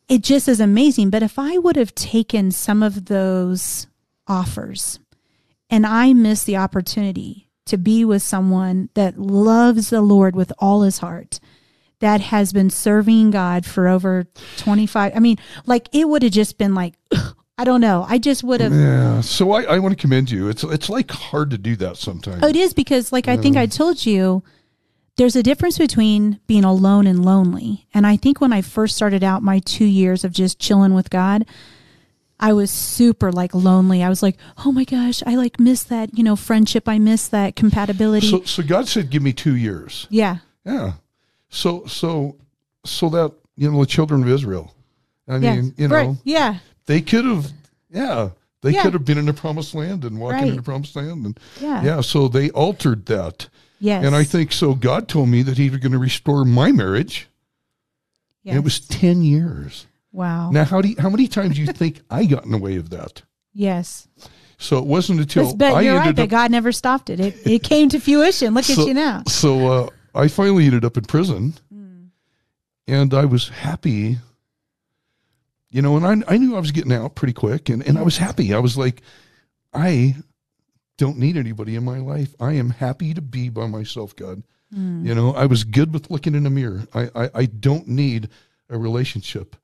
[0.08, 1.08] it just is amazing.
[1.11, 3.87] But if I would have taken some of those
[4.28, 4.98] offers
[5.70, 10.83] and I missed the opportunity to be with someone that loves the Lord with all
[10.83, 11.40] his heart,
[12.01, 15.12] that has been serving God for over 25.
[15.14, 16.94] I mean, like it would have just been like,
[17.59, 18.05] I don't know.
[18.09, 18.72] I just would have.
[18.72, 19.20] Yeah.
[19.20, 20.48] So I, I want to commend you.
[20.48, 22.42] It's it's like hard to do that sometimes.
[22.42, 24.42] Oh, it is because, like, I think I told you,
[25.16, 27.87] there's a difference between being alone and lonely.
[27.92, 31.11] And I think when I first started out my two years of just chilling with
[31.11, 31.44] God,
[32.42, 34.02] I was super like lonely.
[34.02, 36.88] I was like, oh my gosh, I like miss that, you know, friendship.
[36.88, 38.26] I miss that compatibility.
[38.28, 40.38] So so God said, "Give me two years." yeah.
[40.66, 40.92] Yeah.
[41.48, 42.37] So so
[42.85, 44.74] so that you know the children of Israel.
[45.28, 46.16] I mean, you know, right.
[46.24, 46.59] Yeah.
[46.87, 47.50] they could have.
[47.90, 48.31] Yeah.
[48.62, 48.83] They Yeah.
[48.83, 50.48] could have been in the promised land and walking Right.
[50.48, 51.83] in the promised land, and Yeah.
[51.85, 52.00] yeah.
[52.00, 53.48] So they altered that,
[53.81, 54.05] Yes.
[54.05, 54.74] and I think so.
[54.74, 57.28] God told me that He was going to restore my marriage.
[58.42, 58.52] yes.
[58.52, 59.87] And it was ten years.
[60.12, 60.51] Wow.
[60.51, 62.77] Now, how do you, how many times do you think I got in the way
[62.77, 63.22] of that?
[63.53, 64.09] yes.
[64.59, 66.16] So it wasn't until But, I you're right.
[66.16, 66.29] up.
[66.29, 67.18] God never stopped it.
[67.18, 68.55] It, it came to fruition.
[68.55, 69.25] Look so, at you now.
[69.27, 72.05] So uh, I finally ended up in prison, Hmm.
[72.87, 74.18] and I was happy.
[75.70, 78.03] You know, and I I knew I was getting out pretty quick, and, and I
[78.03, 78.55] was happy.
[78.55, 79.03] I was like,
[79.75, 80.14] I
[80.96, 82.33] don't need anybody in my life.
[82.38, 84.44] I am happy to be by myself, God.
[84.72, 85.05] Hmm.
[85.05, 86.87] You know, I was good with looking in the mirror.
[86.94, 88.29] I, I, I don't need
[88.70, 89.57] a relationship.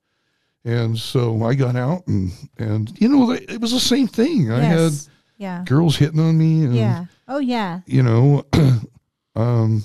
[0.69, 4.51] And so I got out and, and, you know, it was the same thing.
[4.51, 4.91] I had
[5.37, 5.63] yeah.
[5.65, 7.05] girls hitting on me and, Yeah.
[7.27, 7.79] Oh, yeah.
[7.87, 8.45] you know,
[9.35, 9.83] um,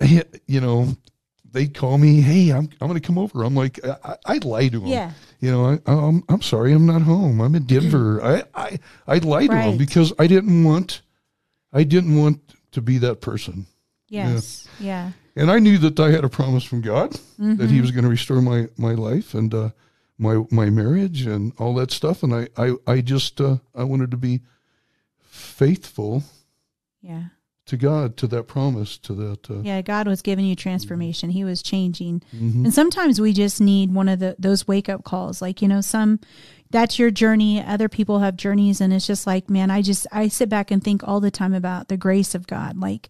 [0.00, 0.88] you know,
[1.52, 3.44] they'd call me, Hey, I'm, I'm going to come over.
[3.44, 4.88] I'm like, I, I- I'd lie to them.
[4.88, 5.12] Yeah.
[5.40, 7.40] You know, I, I'm, I'm sorry, I'm not home.
[7.40, 8.22] I'm in Denver.
[8.22, 11.00] I, I, I'd lie to them because I didn't want,
[11.72, 12.40] I didn't want
[12.72, 13.66] to be that person.
[14.08, 14.68] Yes.
[14.78, 15.12] Yeah.
[15.36, 17.66] And I knew that I had a promise from God that Mm-hmm.
[17.66, 19.70] He was going to restore my my life and uh,
[20.18, 22.22] my my marriage and all that stuff.
[22.22, 24.40] And I I, I just uh, I wanted to be
[25.20, 26.22] faithful
[27.02, 27.24] Yeah.
[27.66, 29.50] To God, to that promise, to that.
[29.50, 31.30] Uh, Yeah, God was giving you transformation.
[31.30, 32.22] He was changing.
[32.64, 35.42] And sometimes we just need one of the those wake up calls.
[35.42, 36.20] Like, you know, some
[36.70, 37.62] that's your journey.
[37.62, 40.82] Other people have journeys and it's just like, man, I just I sit back and
[40.82, 42.78] think all the time about the grace of God.
[42.78, 43.08] Like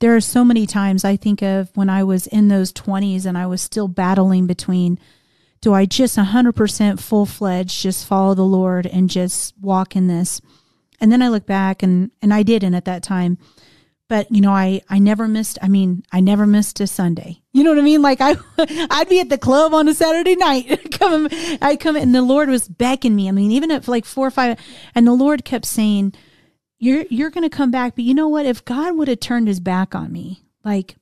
[0.00, 3.38] there are so many times I think of when I was in those 20s and
[3.38, 4.98] I was still battling between
[5.60, 10.40] do I just 100% full fledged just follow the Lord and just walk in this?
[11.00, 13.38] And then I look back and and I didn't at that time
[14.08, 17.40] but you know i i never missed i mean i never missed a sunday.
[17.52, 18.02] You know what i mean?
[18.02, 21.28] Like i i'd be at the club on a saturday night come
[21.60, 23.28] i come and the lord was beckoning me.
[23.28, 24.58] I mean even at like four or five
[24.94, 26.14] and the lord kept saying
[26.78, 28.46] you're you're gonna come back but you know what?
[28.46, 30.96] If god would have turned his back on me like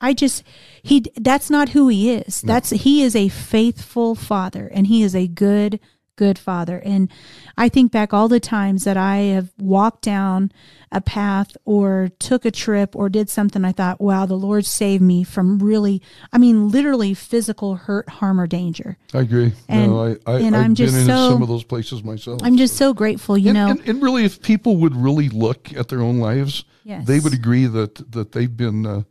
[0.00, 0.42] I just
[0.82, 2.42] he that's not who he is.
[2.42, 5.80] That's he is a faithful father and he is a good
[6.16, 6.78] good father.
[6.84, 7.10] And
[7.56, 10.50] I think back all the times that I have walked down
[10.92, 15.02] a path or took a trip or did something I thought, wow, the Lord saved
[15.02, 16.00] me from really
[16.32, 18.96] I mean literally physical hurt, harm or danger.
[19.14, 19.52] I agree.
[19.68, 22.02] And- no, I, I, and I've I'm been just in so- some of those places
[22.02, 22.40] myself.
[22.42, 23.68] I'm just so grateful, you and, know.
[23.68, 27.06] and, and really, if people would really look at their own lives, Yes.
[27.06, 29.02] they would agree that that they've been uh,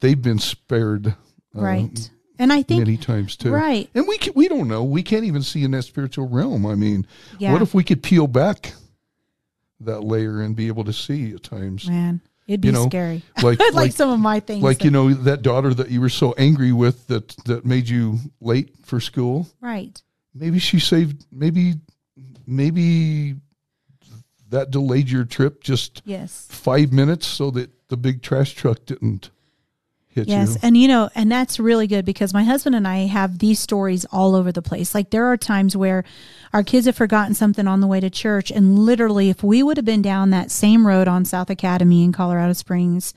[0.00, 1.12] they've been spared uh,
[1.54, 2.10] right.
[2.40, 3.50] And I think many times too.
[3.52, 3.88] right.
[3.94, 4.82] And we can, we don't know.
[4.82, 6.64] We can't even see in that spiritual realm.
[6.66, 7.06] I mean,
[7.38, 7.52] Yeah.
[7.52, 8.72] what if we could peel back
[9.80, 11.86] that layer and be able to see at times?
[11.88, 13.22] man, it'd be you know, scary.
[13.42, 14.62] like like, like some of my things.
[14.62, 17.88] like that- you know that daughter that you were so angry with that that made
[17.88, 19.46] you late for school.
[19.60, 20.02] right.
[20.34, 21.26] Maybe she saved.
[21.32, 21.74] Maybe
[22.46, 23.36] maybe
[24.48, 26.46] that delayed your trip just Yes.
[26.50, 29.30] five minutes so that the big trash truck didn't
[30.10, 30.60] hit Yes, you.
[30.62, 34.04] and you know, and that's really good because my husband and I have these stories
[34.12, 34.94] all over the place.
[34.94, 36.04] Like there are times where
[36.52, 39.76] our kids have forgotten something on the way to church, and literally, if we would
[39.76, 43.14] have been down that same road on South Academy in Colorado Springs,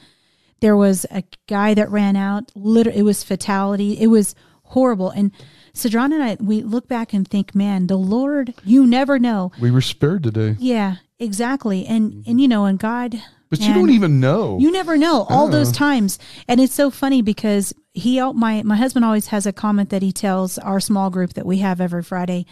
[0.62, 2.52] there was a guy that ran out.
[2.56, 4.00] Literally, it was fatality.
[4.00, 5.10] It was horrible.
[5.10, 5.32] And
[5.74, 9.52] Sadron and I, we look back and think, man, the Lord, you never know.
[9.60, 11.86] We were spared today, Yeah, exactly.
[11.86, 13.22] And and you know, and God,
[13.60, 14.58] but you don't even know.
[14.60, 15.74] you never know all those Uh.
[15.74, 20.02] times, and it's so funny because he my my husband always has a comment that
[20.02, 22.46] he tells our small group that we have every Friday.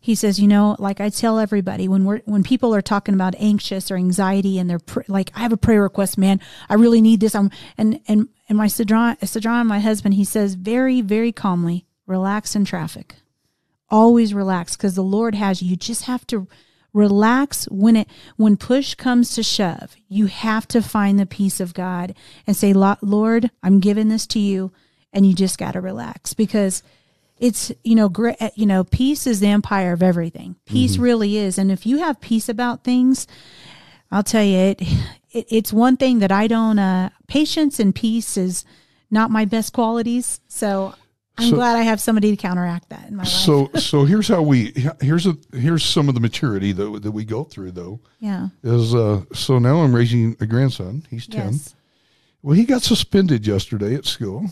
[0.00, 3.34] He says, you know, like I tell everybody when we're when people are talking about
[3.38, 6.40] anxious or anxiety and they're pr- like, I have a prayer request, man.
[6.68, 7.34] I really need this.
[7.34, 12.54] I'm and and and my Sadron, Sadron, my husband, he says very very calmly, relax
[12.54, 13.16] in traffic
[13.90, 16.48] always relax because the lord has you you just have to
[16.94, 21.74] relax when it when push comes to shove you have to find the peace of
[21.74, 22.14] god
[22.46, 24.72] and say lord i'm giving this to you
[25.12, 26.82] and you just got to relax because
[27.38, 30.56] it's you know great you know peace is the empire of everything.
[30.66, 33.26] Peace really is and if you have peace about things
[34.10, 34.82] i'll tell you it,
[35.32, 38.64] it it's one thing that i don't uh patience and peace is
[39.10, 40.94] not my best qualities so
[41.38, 44.28] i'm So- glad i have somebody to counteract that in my life So so here's
[44.28, 48.00] how we here's a here's some of the maturity that that we go through though
[48.20, 51.04] yeah is uh so now I'm raising a grandson.
[51.10, 51.52] He's ten.
[51.52, 51.74] yes
[52.42, 54.50] Well, he got suspended yesterday at school,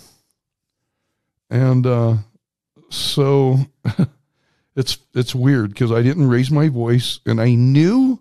[1.50, 2.16] and uh,
[2.88, 3.58] so
[4.76, 8.20] it's it's weird because I didn't raise my voice, and I knew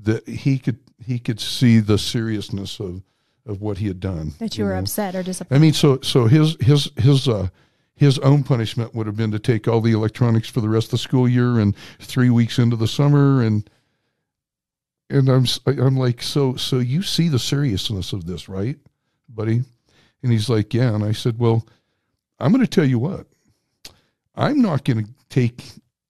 [0.00, 3.02] that he could he could see the seriousness of
[3.46, 4.32] of what he had done.
[4.38, 4.80] that you were know?
[4.80, 5.56] upset or disappointed.
[5.56, 7.48] I mean, so so his his his uh
[7.96, 10.92] his own punishment would have been to take all the electronics for the rest of
[10.92, 13.42] the school year and three weeks into the summer.
[13.42, 13.68] And
[15.10, 18.76] and I'm I'm like so so you see the seriousness of this right
[19.28, 19.62] buddy?
[20.22, 20.94] And he's like yeah.
[20.94, 21.66] And I said well
[22.40, 23.26] I'm going to tell you what.
[24.34, 25.62] I'm not going to take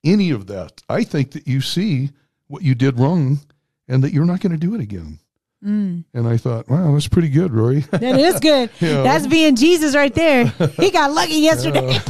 [0.02, 0.82] any of that.
[0.88, 2.10] I think that you see
[2.46, 3.40] what you did wrong
[3.88, 5.18] and that you're not going to do it again
[5.64, 6.04] Mm.
[6.12, 8.68] and I thought wow that's pretty good Rory That is good.
[8.80, 9.02] Yeah.
[9.02, 10.46] That's being Jesus right there.
[10.76, 11.98] He got lucky yesterday.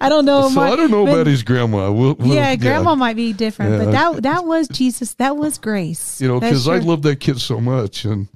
[0.00, 0.48] I don't know.
[0.48, 1.90] so my- I don't know but- about his grandma.
[1.90, 5.14] We'll, we'll- yeah, grandma might be different, but that that was Jesus.
[5.14, 6.20] That was grace.
[6.20, 8.28] You know, because I love that kid so much, and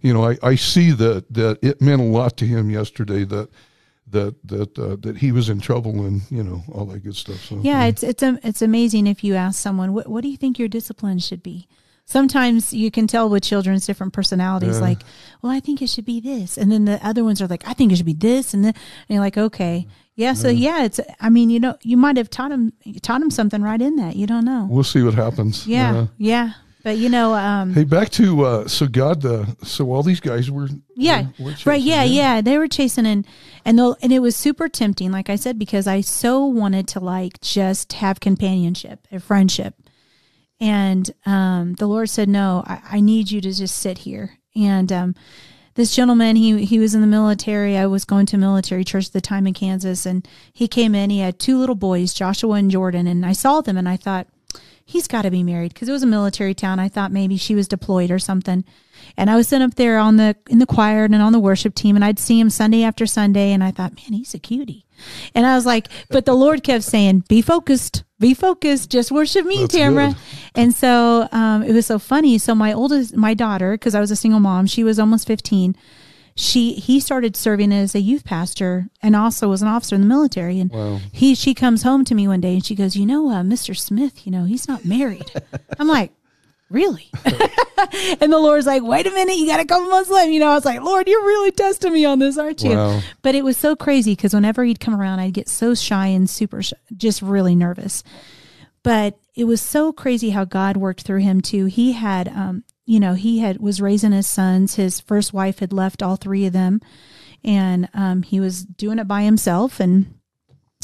[0.00, 3.48] you know, I, I see that that it meant a lot to him yesterday that
[4.10, 7.40] that that uh, that he was in trouble and you know all that good stuff.
[7.44, 10.36] So Yeah, it's it's a, it's amazing if you ask someone, what what do you
[10.36, 11.66] think your discipline should be?
[12.06, 14.76] Sometimes you can tell with children's different personalities.
[14.76, 14.82] Yeah.
[14.82, 14.98] Like,
[15.42, 17.72] well, I think it should be this, and then the other ones are like, I
[17.72, 18.74] think it should be this, and then
[19.08, 20.34] and you're like, okay, yeah.
[20.34, 21.00] So yeah, it's.
[21.20, 24.16] I mean, you know, you might have taught him taught him something right in that.
[24.16, 24.66] You don't know.
[24.70, 25.66] we'll see what happens.
[25.66, 26.52] Yeah, Uh, yeah.
[26.84, 29.24] But you know, um, hey, back to uh, so God.
[29.24, 31.80] Uh, so all these guys were yeah, were, were right.
[31.80, 32.12] Yeah, him.
[32.12, 32.40] yeah.
[32.42, 33.26] They were chasing and
[33.64, 37.00] and the, and it was super tempting, like I said, because I so wanted to
[37.00, 39.74] like just have companionship, a friendship,
[40.64, 44.38] And um, the Lord said, No, I, I need you to just sit here.
[44.56, 45.14] And um,
[45.74, 47.76] this gentleman, he he was in the military.
[47.76, 51.10] I was going to military church at the time in Kansas, and he came in.
[51.10, 54.26] He had two little boys, Joshua and Jordan, and I saw them, and I thought,
[54.86, 56.78] he's got to be married because it was a military town.
[56.78, 58.64] I thought maybe she was deployed or something.
[59.18, 61.74] And I was sitting up there on the in the choir and on the worship
[61.74, 64.83] team, and I'd see him Sunday after Sunday, and I thought, man, he's a cutie.
[65.34, 69.44] And I was like, but the Lord kept saying, be focused, be focused, just worship
[69.46, 70.08] me, That's Tamara.
[70.08, 70.16] good.
[70.54, 72.38] And so um, it was so funny.
[72.38, 75.76] So my oldest, my daughter, because I was a single mom, she was almost fifteen.
[76.36, 80.06] She he started serving as a youth pastor and also was an officer in the
[80.08, 80.58] military.
[80.58, 80.98] And Wow.
[81.12, 83.76] he she comes home to me one day and she goes, you know, uh, Mr.
[83.78, 85.30] Smith, you know, he's not married.
[85.78, 86.10] I'm like,
[86.70, 87.10] really?
[88.20, 90.30] and the Lord's like, wait a minute, you got a couple months left.
[90.30, 92.70] You know, I was like, Lord, you're really testing me on this, aren't you?
[92.70, 93.00] Wow.
[93.22, 96.28] But it was so crazy because whenever he'd come around, I'd get so shy and
[96.28, 98.02] super, sh- just really nervous.
[98.82, 101.66] But it was so crazy how God worked through him too.
[101.66, 104.74] He had, um, you know, he had was raising his sons.
[104.74, 106.80] His first wife had left all three of them,
[107.42, 109.80] and um, he was doing it by himself.
[109.80, 110.18] And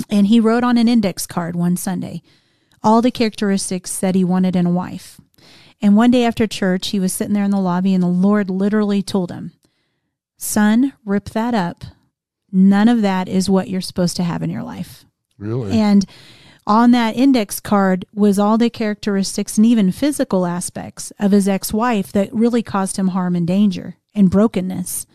[0.09, 2.23] and he wrote on an index card one Sunday
[2.83, 5.21] all the characteristics that he wanted in a wife.
[5.83, 8.51] And one day after church, he was sitting there in the lobby, and the Lord
[8.51, 9.53] literally told him,
[10.37, 11.85] Son, rip that up.
[12.53, 15.05] None of that is what you're supposed to have in your life.
[15.39, 15.79] Really?
[15.79, 16.05] And
[16.67, 21.73] on that index card was all the characteristics and even physical aspects of his ex
[21.73, 25.07] wife that really caused him harm and danger and brokenness.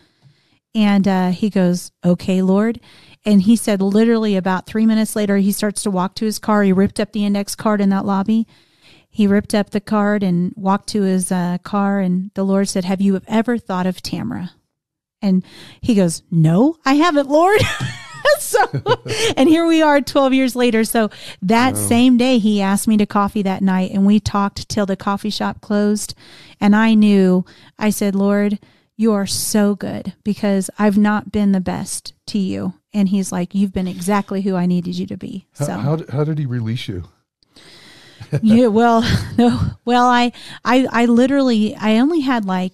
[0.74, 2.80] And uh, he goes, Okay, Lord.
[3.24, 6.62] And he said, literally, about three minutes later, he starts to walk to his car.
[6.62, 8.46] He ripped up the index card in that lobby.
[9.16, 12.00] He ripped up the card and walked to his uh, car.
[12.00, 14.50] And the Lord said, Have you ever thought of Tamara?
[15.22, 15.42] And
[15.80, 17.62] he goes, No, I haven't, Lord.
[18.38, 18.58] so,
[19.38, 20.84] and here we are 12 years later.
[20.84, 21.08] So
[21.40, 24.96] that same day, he asked me to coffee that night, and we talked till the
[24.96, 26.14] coffee shop closed.
[26.60, 27.46] And I knew,
[27.78, 28.58] I said, Lord,
[28.98, 32.74] you are so good because I've not been the best to you.
[32.92, 35.46] And he's like, You've been exactly who I needed you to be.
[35.54, 37.04] So, how, did- how did he release you?
[38.42, 39.02] Yeah, well,
[39.38, 40.32] no, well, I,
[40.64, 42.72] I, I literally, I only had like,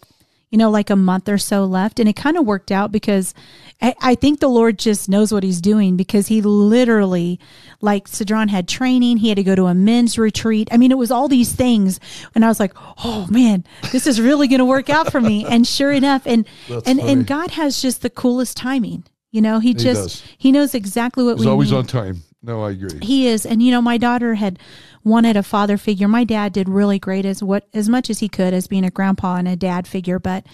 [0.50, 3.32] you know, like a month or so left, and it kind of worked out because
[3.80, 7.40] I, I think the Lord just knows what He's doing because He literally,
[7.80, 10.68] like, Cedron had training, he had to go to a men's retreat.
[10.70, 11.98] I mean, it was all these things,
[12.34, 15.46] and I was like, oh man, this is really going to work out for me.
[15.46, 17.12] And sure enough, and That's and funny.
[17.12, 19.04] and God has just the coolest timing.
[19.30, 20.22] You know, He just does.
[20.36, 21.78] He knows exactly what He's we always need.
[21.78, 22.22] on time.
[22.42, 22.98] No, I agree.
[23.02, 24.58] He is, and you know, my daughter had
[25.04, 26.08] wanted a father figure.
[26.08, 28.90] My dad did really great as what as much as he could as being a
[28.90, 30.44] grandpa and a dad figure, but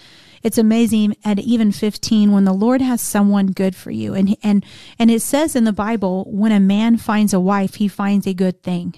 [0.42, 4.14] it's amazing at even 15 when the Lord has someone good for you.
[4.14, 4.64] And and
[4.98, 8.34] and it says in the Bible, when a man finds a wife, he finds a
[8.34, 8.94] good thing.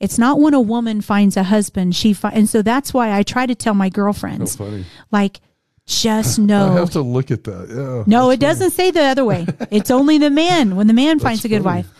[0.00, 3.22] It's not when a woman finds a husband, she fi- and so that's why I
[3.22, 4.84] try to tell my girlfriends funny.
[5.10, 5.40] like
[5.86, 7.68] just I know have to look at that.
[7.70, 8.04] Yeah.
[8.06, 9.46] no, it doesn't say the other way.
[9.70, 11.82] It's only the man when the man finds a good funny.
[11.82, 11.90] wife.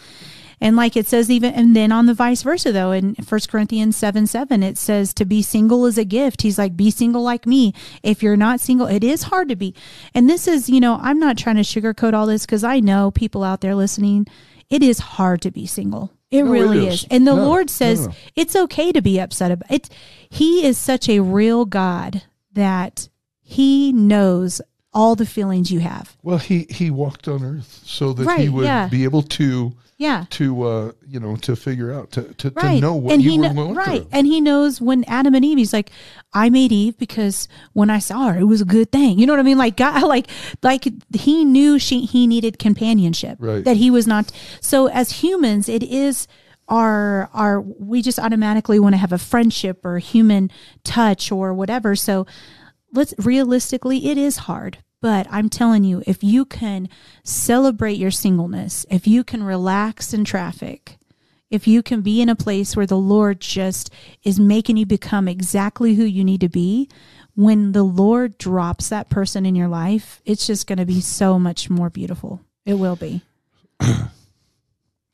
[0.61, 3.97] And like it says even and then on the vice versa though in 1 Corinthians
[3.97, 6.43] 7 7 it says to be single is a gift.
[6.43, 7.75] He's like be single like me.
[8.03, 9.75] If you're not single, it is hard to be.
[10.15, 13.11] And this is, you know, I'm not trying to sugarcoat all this cuz I know
[13.11, 14.27] people out there listening,
[14.71, 16.11] it is hard to be single.
[16.31, 17.03] It No, really is.
[17.03, 17.07] is.
[17.11, 18.15] And the No, Lord says no.
[18.35, 19.89] it's okay to be upset about it.
[20.29, 23.09] He is such a real God that
[23.41, 24.61] he knows
[24.93, 26.17] all the feelings you have.
[26.23, 28.89] Well, he he walked on Earth so that he would yeah.
[28.89, 30.25] be able to Yeah.
[30.31, 32.75] to uh you know to figure out to to, right.
[32.75, 34.03] to know what and you he were going right.
[34.03, 34.09] through.
[34.13, 35.91] And he knows when Adam and Eve, he's like,
[36.33, 39.19] I made Eve because when I saw her, it was a good thing.
[39.19, 39.59] You know what I mean?
[39.59, 40.29] Like God, like
[40.63, 43.39] like he knew she he needed companionship.
[43.41, 43.65] Right.
[43.65, 44.33] That he was not.
[44.61, 46.27] So as humans, it is
[46.69, 50.51] our our we just automatically want to have a friendship or human
[50.83, 51.95] touch or whatever.
[51.95, 52.27] So
[52.93, 54.79] let's realistically, it is hard.
[55.05, 56.89] But I'm telling you, if you can
[57.23, 60.97] celebrate your singleness, if you can relax in traffic,
[61.51, 63.91] if you can be in a place where the Lord just
[64.23, 66.89] is making you become exactly who you need to be,
[67.35, 71.39] when the Lord drops that person in your life, it's just going to be so
[71.39, 72.41] much more beautiful.
[72.65, 73.21] It will be.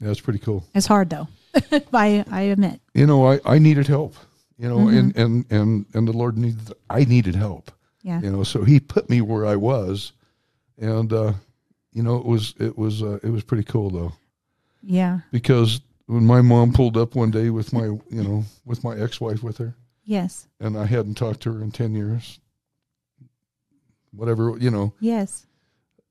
[0.03, 0.65] Yeah, it's pretty cool.
[0.75, 1.29] It's hard though.
[1.93, 2.81] I I admit.
[2.95, 4.15] You know, I I needed help.
[4.57, 4.97] You know, Mm-hmm.
[4.97, 6.73] and and and and the Lord needed.
[6.89, 7.71] I needed help.
[8.03, 8.21] Yeah.
[8.23, 10.13] You know, so He put me where I was,
[10.79, 11.33] and uh,
[11.93, 14.13] you know, it was it was uh, it was pretty cool though
[14.83, 15.21] Yeah.
[15.33, 19.21] because when my mom pulled up one day with my you know with my ex
[19.21, 19.75] wife with her,
[20.05, 20.49] Yes.
[20.61, 22.41] and I hadn't talked to her in ten years.
[24.13, 25.47] Whatever you know, Yes.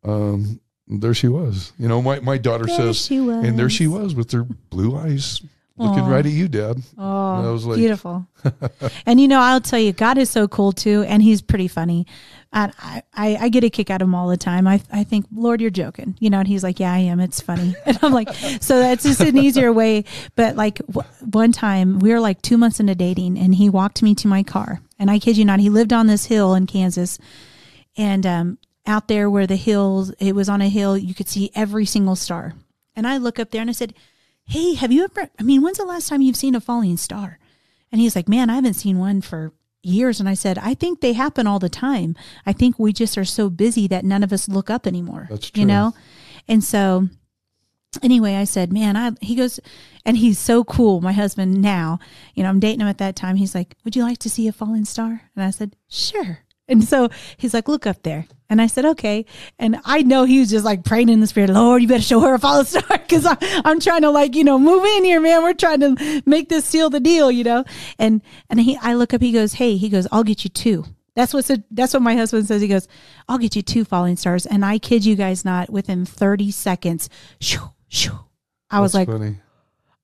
[0.03, 1.74] um, there she was.
[1.78, 5.41] You know, my my daughter There says, and there she was with her blue eyes
[5.80, 6.09] looking Aw.
[6.09, 6.82] right at you, Dad.
[6.97, 8.27] Oh, And I was like, beautiful.
[9.05, 12.05] and you know, I'll tell you, God is so cool too, and He's pretty funny.
[12.51, 14.67] And I, I, I get a kick out of him all the time.
[14.67, 16.39] I, I think, Lord, you're joking, you know.
[16.39, 17.19] And He's like, Yeah, I am.
[17.19, 17.75] It's funny.
[17.86, 20.03] And I'm like, so that's just an easier way.
[20.36, 24.03] But like w- one time, we were like two months into dating, and he walked
[24.03, 26.67] me to my car, and I kid you not, he lived on this hill in
[26.67, 27.17] Kansas,
[27.97, 31.51] and um, out there where the hills, it was on a hill, you could see
[31.55, 32.53] every single star.
[32.95, 33.93] And I look up there and I said,
[34.50, 37.38] Hey, have you ever, I mean, when's the last time you've seen a falling star?
[37.91, 40.20] And he's like, Man, I haven't seen one for years.
[40.20, 42.16] And I said, I think they happen all the time.
[42.45, 45.28] I think we just are so busy that none of us look up anymore.
[45.30, 45.62] That's true.
[45.62, 45.93] You know?
[46.47, 47.10] And so
[48.02, 49.60] anyway, I said, Man, I he goes
[50.06, 52.00] and he's so cool, my husband now.
[52.34, 53.36] You know, I'm dating him at that time.
[53.36, 55.30] He's like, Would you like to see a falling star?
[55.36, 56.39] And I said, Sure.
[56.70, 58.28] And so he's like, Look up there.
[58.49, 59.26] And I said, Okay.
[59.57, 62.20] And I know he was just like praying in the spirit, Lord, you better show
[62.22, 62.97] her a falling star.
[63.09, 65.43] Cause I, I'm trying to like, you know, move in here, man.
[65.43, 67.63] We're trying to make this seal the deal, you know?
[67.97, 70.86] And, and he, I look up, he goes, Hey, he goes, I'll get you two.
[71.15, 72.61] That's what said, that's what my husband says.
[72.61, 72.88] He goes,
[73.28, 74.45] I'll get you two falling stars.
[74.45, 77.09] And I kid you guys not, within 30 seconds,
[77.41, 78.17] shoo, shoo,
[78.70, 79.38] I was That's like, funny.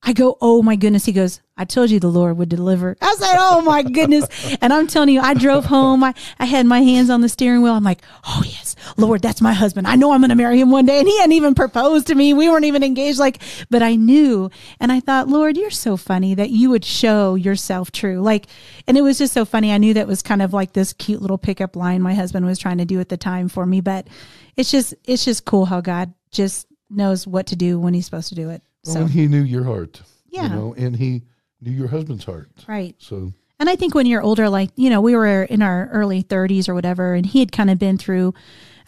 [0.02, 1.04] I go, oh my goodness.
[1.04, 2.96] He goes, I told you the Lord would deliver.
[3.00, 4.26] I said, oh my goodness.
[4.60, 6.04] And I'm telling you, I drove home.
[6.04, 7.72] I, I had my hands on the steering wheel.
[7.72, 9.86] I'm like, oh yes, Lord, that's my husband.
[9.86, 10.98] I know I'm going to marry him one day.
[10.98, 12.34] And he hadn't even proposed to me.
[12.34, 13.18] We weren't even engaged.
[13.18, 13.40] Like,
[13.70, 14.50] but I knew.
[14.80, 18.20] And I thought, Lord, you're so funny that you would show yourself true.
[18.20, 18.48] Like,
[18.86, 19.72] and it was just so funny.
[19.72, 22.58] I knew that was kind of like this cute little pickup line my husband was
[22.58, 23.80] trying to do at the time for me.
[23.80, 24.08] But
[24.56, 28.28] it's just, it's just cool how God just knows what to do when he's supposed
[28.28, 28.62] to do it.
[28.84, 30.02] Well, So, and he knew your heart.
[30.28, 30.42] Yeah.
[30.42, 31.22] You know, and he
[31.60, 32.50] knew your husband's heart.
[32.68, 32.94] right.
[32.98, 36.22] So And I think when you're older, like, you know, we were in our early
[36.22, 38.34] 30s or whatever, and he had kind of been through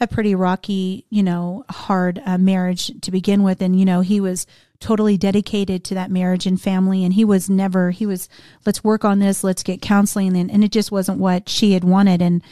[0.00, 3.60] a pretty rocky, you know, hard uh, marriage to begin with.
[3.60, 4.46] And, you know, he was
[4.80, 7.04] totally dedicated to that marriage and family.
[7.04, 8.28] And he was never, he was,
[8.64, 10.36] let's work on this, let's get counseling.
[10.36, 12.22] And, and it just wasn't what she had wanted.
[12.22, 12.42] And,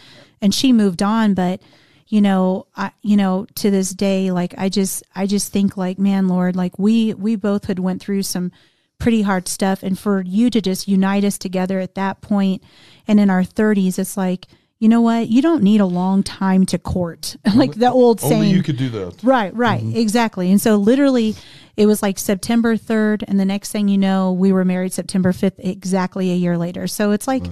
[0.42, 1.34] and she moved on.
[1.34, 1.62] But,
[2.08, 5.98] you know, I, you know, to this day, like, I just, I just think like,
[5.98, 8.50] man, Lord, like we, we both had went through some,
[8.98, 9.82] pretty hard stuff.
[9.82, 12.62] And for you to just unite us together at that point
[13.06, 14.46] and in our 30s it's like
[14.78, 15.28] you know what?
[15.28, 17.36] You don't need a long time to court.
[17.54, 18.34] Like the old saying.
[18.34, 19.22] only you could do that.
[19.22, 19.82] right right.
[19.82, 19.96] Mm-hmm.
[19.96, 20.50] Exactly.
[20.50, 21.34] And so literally
[21.76, 25.32] it was like september 3rd and the next thing you know we were married september
[25.32, 26.86] 5th exactly a year later.
[26.86, 27.44] So it's like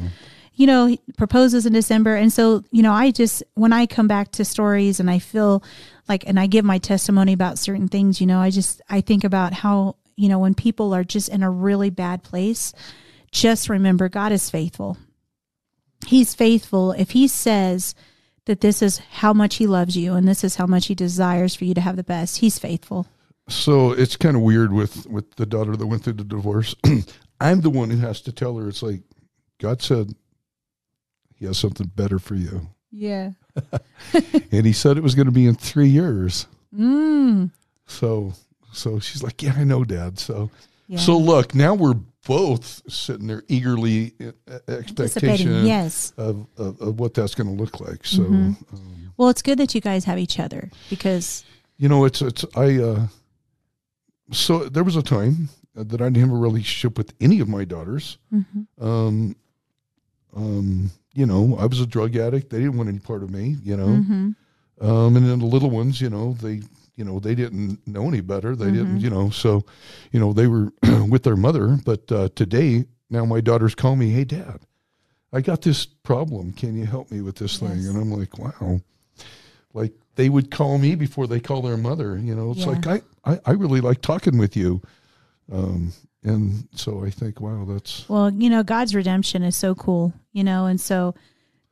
[0.54, 2.14] you know he proposes in december.
[2.14, 5.62] And so you know i just when i come back to stories and i feel
[6.08, 9.24] like and i give my testimony about certain things you know i just i think
[9.24, 12.72] about how you know when people are just in a really bad place
[13.32, 14.96] just remember god is faithful
[16.06, 17.94] he's faithful if he says
[18.46, 21.54] that this is how much he loves you and this is how much he desires
[21.54, 23.06] for you to have the best he's faithful
[23.48, 26.74] So it's kind of weird with with the daughter that went through the divorce.
[27.40, 29.02] I'm the one who has to tell her it's like
[29.60, 30.14] God said
[31.34, 32.68] he has something better for you.
[32.90, 33.32] yeah
[34.52, 36.46] And he said it was going to be in 3 years.
[36.74, 37.50] mm.
[37.86, 38.32] So
[38.74, 40.50] so she's like, "Yeah, I know, dad." So
[40.86, 41.94] yeah so look, now we're
[42.26, 47.80] both sitting there eagerly uh, expectation yes of, of, of what that's going to look
[47.80, 48.04] like.
[48.06, 48.56] So Mhm.
[48.72, 51.44] um, well it's good that you guys have each other because
[51.78, 53.06] you know, it's it's I uh
[54.32, 57.64] so there was a time that I didn't have a relationship with any of my
[57.64, 58.18] daughters.
[58.32, 59.36] mhm, Um
[60.36, 62.50] um you know, I was a drug addict.
[62.50, 63.86] They didn't want any part of me, you know.
[64.02, 64.34] mhm,
[64.80, 66.62] Um and then the little ones, you know, they
[66.96, 68.54] you know, they didn't know any better.
[68.54, 69.00] They didn't, Mhm.
[69.00, 69.64] you know, so
[70.12, 70.72] you know, they were
[71.08, 74.60] with their mother, but uh today now my daughters call me, "Hey dad,
[75.32, 76.52] I got this problem.
[76.52, 78.80] Can you help me with this thing?" And I'm like, "Wow."
[79.72, 82.52] Like they would call me before they call their mother, you know.
[82.52, 82.66] It's Yeah.
[82.72, 84.80] like I, I I really like talking with you.
[85.50, 85.92] Um
[86.22, 90.42] and so I think, wow, that's well you know god's redemption is so cool you
[90.42, 91.14] know and so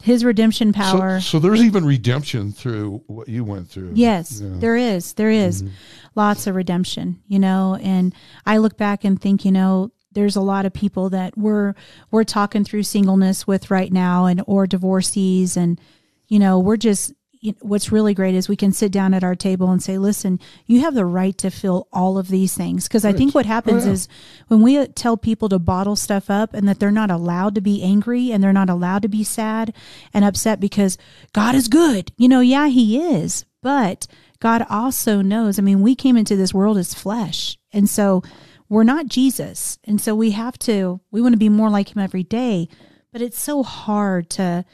[0.02, 3.92] his redemption power So, so there's even redemption through what you went through.
[3.94, 4.50] Yes, Yeah.
[4.58, 5.12] there is.
[5.14, 5.70] There is Mhm.
[6.16, 8.12] lots of redemption, you know, and
[8.44, 11.74] I look back and think, you know, there's a lot of people that we're
[12.10, 15.80] we're talking through singleness with right now and or divorcees and
[16.28, 17.12] you know, we're just
[17.60, 20.80] what's really great is we can sit down at our table and say, "Listen, you
[20.80, 23.86] have the right to feel all of these things." Because I think what happens Oh,
[23.88, 23.92] yeah.
[23.92, 24.08] is
[24.48, 27.60] when we uh, tell people to bottle stuff up and that they're not allowed to
[27.60, 29.74] be angry and they're not allowed to be sad
[30.14, 30.96] and upset because
[31.32, 32.12] God is good.
[32.16, 34.06] You know, yeah, He is, but
[34.38, 35.58] God also knows.
[35.58, 38.22] I mean, we came into this world as flesh, and so
[38.68, 41.00] we're not Jesus, and so we have to.
[41.10, 42.68] We want to be more like Him every day,
[43.12, 44.64] but it's so hard to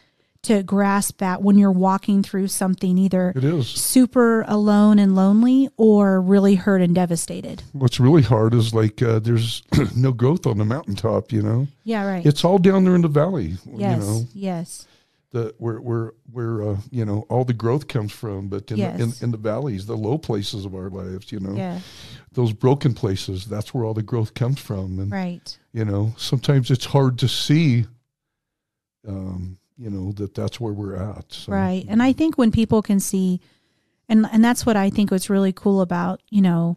[0.48, 3.66] to grasp that when you're walking through something either It is.
[3.68, 7.62] super alone and lonely or really hurt and devastated.
[7.72, 9.62] What's really hard is like uh, there's
[9.96, 11.32] no growth on the mountaintop.
[11.32, 12.24] You know, Yeah, right.
[12.26, 13.56] it's all down there in the valley.
[13.66, 14.00] yes.
[14.00, 14.86] You know, yes.
[15.30, 18.48] the where where where uh, you know all the growth comes from.
[18.48, 21.54] But in, the, in in the valleys, the low places of our lives, you know,
[21.56, 21.80] Yeah.
[22.32, 24.98] those broken places, that's where all the growth comes from.
[24.98, 25.58] And Right.
[25.72, 27.84] you know, sometimes it's hard to see.
[29.06, 31.32] Um, you know that that's where we're at.
[31.32, 31.52] So.
[31.52, 31.84] Right.
[31.88, 33.40] And I think when people can see
[34.08, 36.76] and and that's what I think what's really cool about, you know,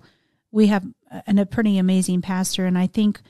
[0.52, 3.22] we have a, a pretty amazing pastor and I think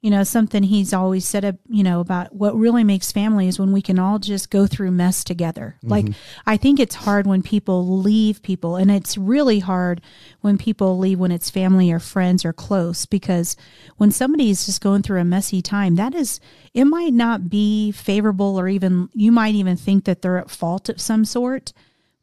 [0.00, 3.58] you know something he's always said up you know about what really makes family is
[3.58, 5.76] when we can all just go through mess together.
[5.78, 5.90] Mm-hmm.
[5.90, 6.06] Like
[6.46, 10.00] i think it's hard when people leave people and it's really hard
[10.40, 13.56] when people leave when it's family or friends or close because
[13.96, 16.40] when somebody is just going through a messy time that is
[16.72, 20.88] it might not be favorable or even you might even think that they're at fault
[20.88, 21.72] of some sort.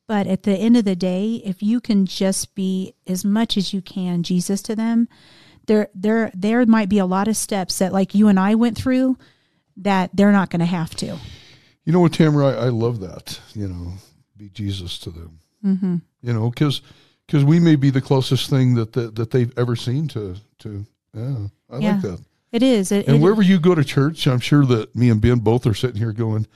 [0.08, 3.74] But at the end of the day if you can just be as much as
[3.74, 5.10] you can jesus to them
[5.68, 8.76] there there there might be a lot of steps that like you and I went
[8.78, 9.18] through
[9.78, 11.18] that they're not going to have to.
[11.86, 12.48] You know what, Tamara?
[12.48, 13.40] I, I love that.
[13.54, 13.94] You know,
[14.36, 15.40] be Jesus to them.
[15.64, 15.96] Mm-hmm.
[16.24, 16.82] You know, because
[17.26, 20.86] because we may be the closest thing that that, that they've ever seen to to.
[21.14, 21.36] Yeah,
[21.70, 21.92] I Yeah.
[21.94, 22.20] like that.
[22.52, 22.92] It is.
[22.92, 25.66] It, And it- wherever you go to church, I'm sure that me and Ben both
[25.68, 26.48] are sitting here going,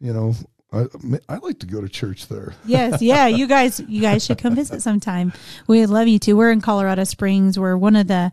[0.00, 0.34] you know,
[0.74, 0.86] I
[1.28, 2.54] I like to go to church there.
[2.66, 3.26] yes, yeah.
[3.26, 5.32] You guys, you guys should come visit sometime.
[5.66, 6.32] We'd love you to.
[6.34, 7.58] We're in Colorado Springs.
[7.58, 8.32] We're one of the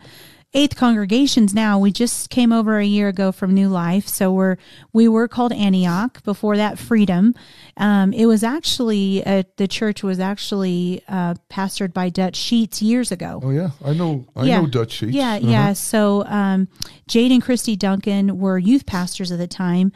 [0.53, 1.79] eighth congregations now.
[1.79, 4.57] We just came over a year ago from New Life, so we're
[4.91, 6.21] we were called Antioch.
[6.23, 7.33] Before that, Freedom.
[7.77, 13.11] Um, it was actually uh, the church was actually uh, pastored by Dutch Sheets years
[13.13, 13.39] ago.
[13.43, 14.25] Oh yeah, I know.
[14.35, 14.59] I Yeah.
[14.61, 15.13] know Dutch sheets.
[15.13, 15.47] Yeah, Uh-huh.
[15.49, 15.73] yeah.
[15.73, 16.67] So um,
[17.07, 19.93] Jade and Christy Duncan were youth pastors at the time,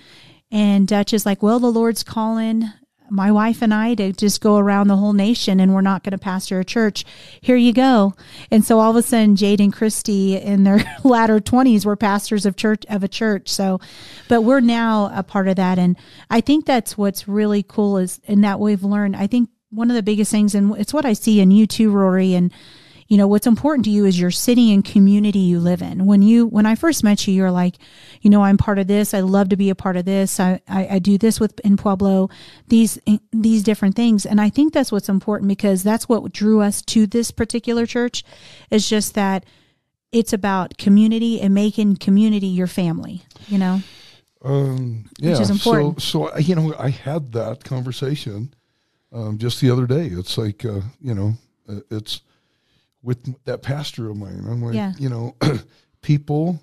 [0.55, 2.71] and Dutch is like, "Well, the Lord's calling
[3.09, 6.13] my wife and I to just go around the whole nation, and we're not going
[6.13, 7.03] to pastor a church.
[7.41, 8.15] Here you go."
[8.49, 12.45] And so all of a sudden, Jade and Christy in their latter twenties were pastors
[12.45, 13.49] of church of a church.
[13.49, 13.81] So,
[14.29, 15.97] but we're now a part of that, and
[16.29, 19.17] I think that's what's really cool is, and that we've learned.
[19.17, 21.91] I think one of the biggest things, and it's what I see in you too,
[21.91, 22.49] Rory, and
[23.07, 26.05] you know what's important to you is your city and community you live in.
[26.05, 27.75] When you when i first met you you're like
[28.21, 29.13] you know i'm part of this.
[29.13, 30.39] I love to be a part of this.
[30.39, 32.29] I i, I do this with in pueblo
[32.67, 32.99] these
[33.31, 34.25] these different things.
[34.25, 38.23] And i think that's what's important because that's what drew us to this particular church
[38.71, 39.45] is just that
[40.11, 43.81] it's about community and making community your family you know?
[44.43, 45.41] Um, yeah.
[45.43, 48.53] So, so you know, I had that conversation
[49.11, 50.07] um, just the other day.
[50.07, 51.33] It's like, uh, you know,
[51.67, 52.21] uh, it's
[53.05, 54.43] with that pastor of mine.
[54.49, 54.93] I'm like, Yeah.
[54.97, 55.35] you know,
[56.01, 56.59] people,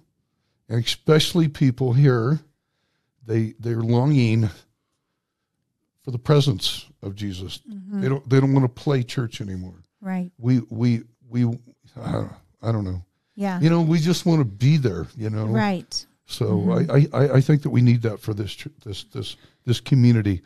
[0.69, 2.41] and especially people here,
[3.25, 4.51] they they're longing
[6.03, 7.61] for the presence of Jesus.
[7.71, 8.01] Mm-hmm.
[8.01, 9.75] They don't they don't want to play church anymore.
[10.01, 11.45] right We we we
[11.97, 12.33] I don't,
[12.63, 13.05] I don't know.
[13.37, 15.07] yeah You know, we just want to be there.
[15.17, 16.91] You know, right so Mm-hmm.
[17.15, 20.39] I, I, I think that we need that for this this this this community.
[20.39, 20.45] Pe-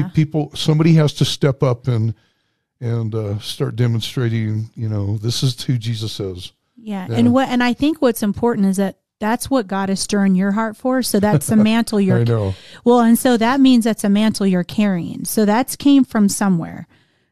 [0.00, 2.14] yeah people, somebody has to step up and
[2.84, 4.70] and uh, start demonstrating.
[4.74, 6.52] You know, this is who Jesus is.
[6.76, 7.06] Yeah.
[7.08, 7.16] Yeah.
[7.16, 10.52] And what and I think what's important is that that's what God is stirring your
[10.52, 11.02] heart for.
[11.02, 12.54] So that's a mantle you're I know.
[12.84, 15.24] well, and so that means that's a mantle you're carrying.
[15.24, 16.86] So that's came from somewhere.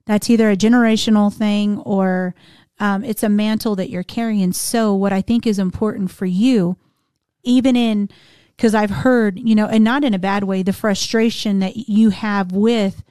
[0.06, 2.34] That's either a generational thing or
[2.80, 4.52] um, it's a mantle that you're carrying.
[4.52, 6.76] So what I think is important for you,
[7.44, 8.08] even in
[8.56, 12.10] because I've heard, you know, and not in a bad way, the frustration that you
[12.10, 13.02] have with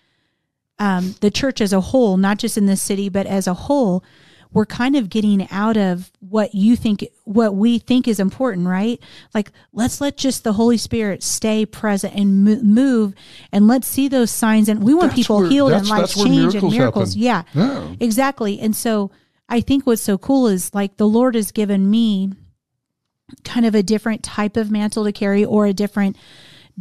[0.81, 4.03] um, the church as a whole, not just in this city, but as a whole,
[4.51, 8.99] we're kind of getting out of what you think, what we think is important, right?
[9.33, 13.13] Like, let's let just the Holy Spirit stay present and move,
[13.53, 14.67] and let's see those signs.
[14.67, 17.15] And we want That's people where- healed and life change and miracles miracles.
[17.15, 17.93] Yeah, Yeah.
[18.01, 18.59] exactly.
[18.59, 19.11] And so
[19.47, 22.31] I think what's so cool is like the Lord has given me
[23.45, 26.17] kind of a different type of mantle to carry or a different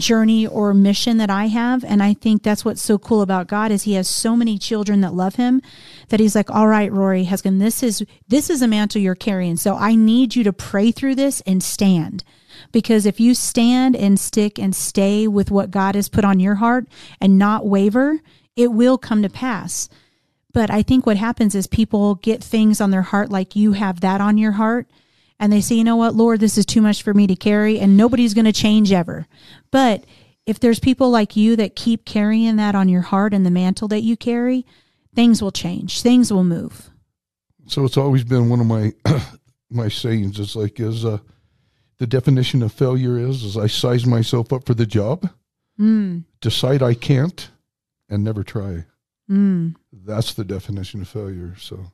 [0.01, 1.85] journey or mission that I have.
[1.85, 5.01] And I think that's what's so cool about God is he has so many children
[5.03, 5.63] that love him
[6.09, 9.57] that he's like all right Rory Heskin this is this is a mantle you're carrying.
[9.57, 12.25] So I need you to pray through this and stand.
[12.73, 16.57] Because if you stand and stick and stay with what God has put on your
[16.57, 16.87] heart
[17.21, 18.21] and not waver
[18.57, 19.89] it will come to pass.
[20.53, 24.01] But I think what happens is people get things on their heart like you have
[24.01, 24.87] that on your heart
[25.41, 27.81] and they say, you know what, Lord, this is too much for me to carry,
[27.81, 29.27] and nobody's going to change ever.
[29.73, 30.05] But
[30.47, 33.89] if there's people like you that keep carrying that on your heart and the mantle
[33.89, 34.67] that you carry,
[35.15, 36.91] things will change, things will move.
[37.67, 38.93] So it's always been one of my
[39.71, 40.39] my sayings.
[40.41, 41.19] It's like is uh,
[41.99, 45.29] the definition of failure is is I size myself up for the job,
[45.79, 46.25] Mm.
[46.43, 47.49] decide I can't,
[48.09, 48.85] and never try.
[49.31, 49.77] Mm.
[49.93, 51.55] That's the definition of failure.
[51.59, 51.87] So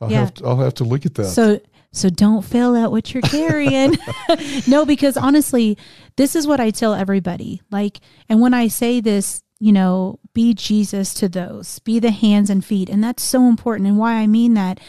[0.00, 0.20] I'll Yeah.
[0.20, 1.26] have to, I'll have to look at that.
[1.26, 1.60] So
[1.92, 3.96] so don't fill out what you're carrying.
[4.66, 5.76] no, because honestly,
[6.16, 7.60] this is what I tell everybody.
[7.70, 12.48] Like, and when I say this, you know, be Jesus to those, be the hands
[12.48, 13.86] and feet, and that's so important.
[13.86, 14.80] And why I mean that,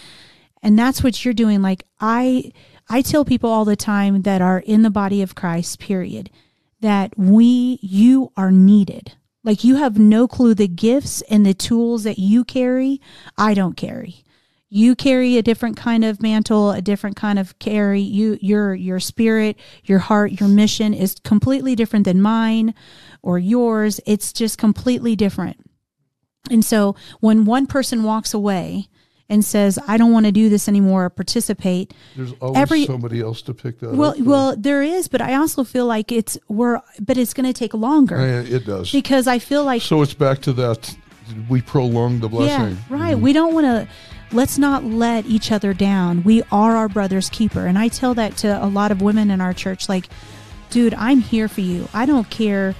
[0.62, 1.62] and that's what you're doing.
[1.62, 2.52] Like I,
[2.90, 5.80] I tell people all the time that are in the body of Christ.
[5.80, 6.30] Period.
[6.80, 9.14] That we, you are needed.
[9.44, 13.00] Like you have no clue the gifts and the tools that you carry.
[13.38, 14.24] I don't carry
[14.76, 19.00] you carry a different kind of mantle a different kind of carry you your your
[19.00, 22.74] spirit your heart your mission is completely different than mine
[23.22, 25.58] or yours it's just completely different
[26.50, 28.88] and so when one person walks away
[29.30, 33.22] and says i don't want to do this anymore or participate There's always every- somebody
[33.22, 36.82] else to pick that well well there is but i also feel like it's we're
[37.00, 38.92] but it's going to take longer Eh, it does.
[38.92, 40.96] because i feel like So it's back to that.
[41.50, 42.76] We prolong the blessing.
[42.90, 43.18] Yeah, right.
[43.18, 43.88] We don't want to.
[44.34, 46.24] Let's not let each other down.
[46.24, 49.40] We are our brother's keeper, and I tell that to a lot of women in
[49.40, 49.88] our church.
[49.88, 50.10] Like,
[50.72, 51.88] dude, I'm here for you.
[51.94, 52.74] I don't care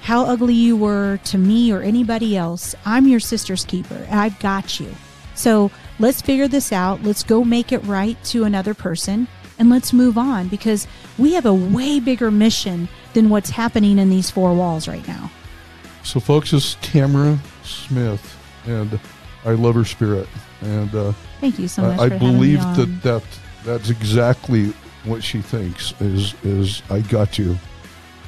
[0.00, 2.74] how ugly you were to me or anybody else.
[2.84, 4.92] I'm your sister's keeper, I've got you.
[5.36, 7.04] So let's figure this out.
[7.04, 9.28] Let's go make it right to another person,
[9.60, 10.88] and let's move on because
[11.18, 15.30] we have a way bigger mission than what's happening in these four walls right now.
[16.02, 18.36] So, folks, is Tamara Smith,
[18.66, 18.98] and
[19.44, 20.28] I love her spirit,
[20.66, 21.98] and uh, Thank you so much.
[22.00, 23.22] I, I for having me believe that that
[23.64, 24.72] that's exactly
[25.04, 25.92] what she thinks.
[26.00, 27.56] Is is I got you.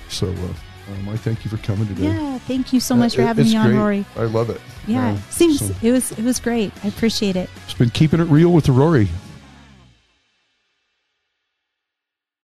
[0.09, 2.05] So, uh, um, I thank you for coming today.
[2.05, 3.76] Yeah, thank you so Uh, much for having me on, great.
[3.78, 4.05] Rory.
[4.16, 4.61] I love it.
[4.86, 6.72] Yeah, Uh, seems so it was it was great.
[6.84, 7.51] I appreciate it.
[7.64, 9.09] it's been keeping it real with Rory.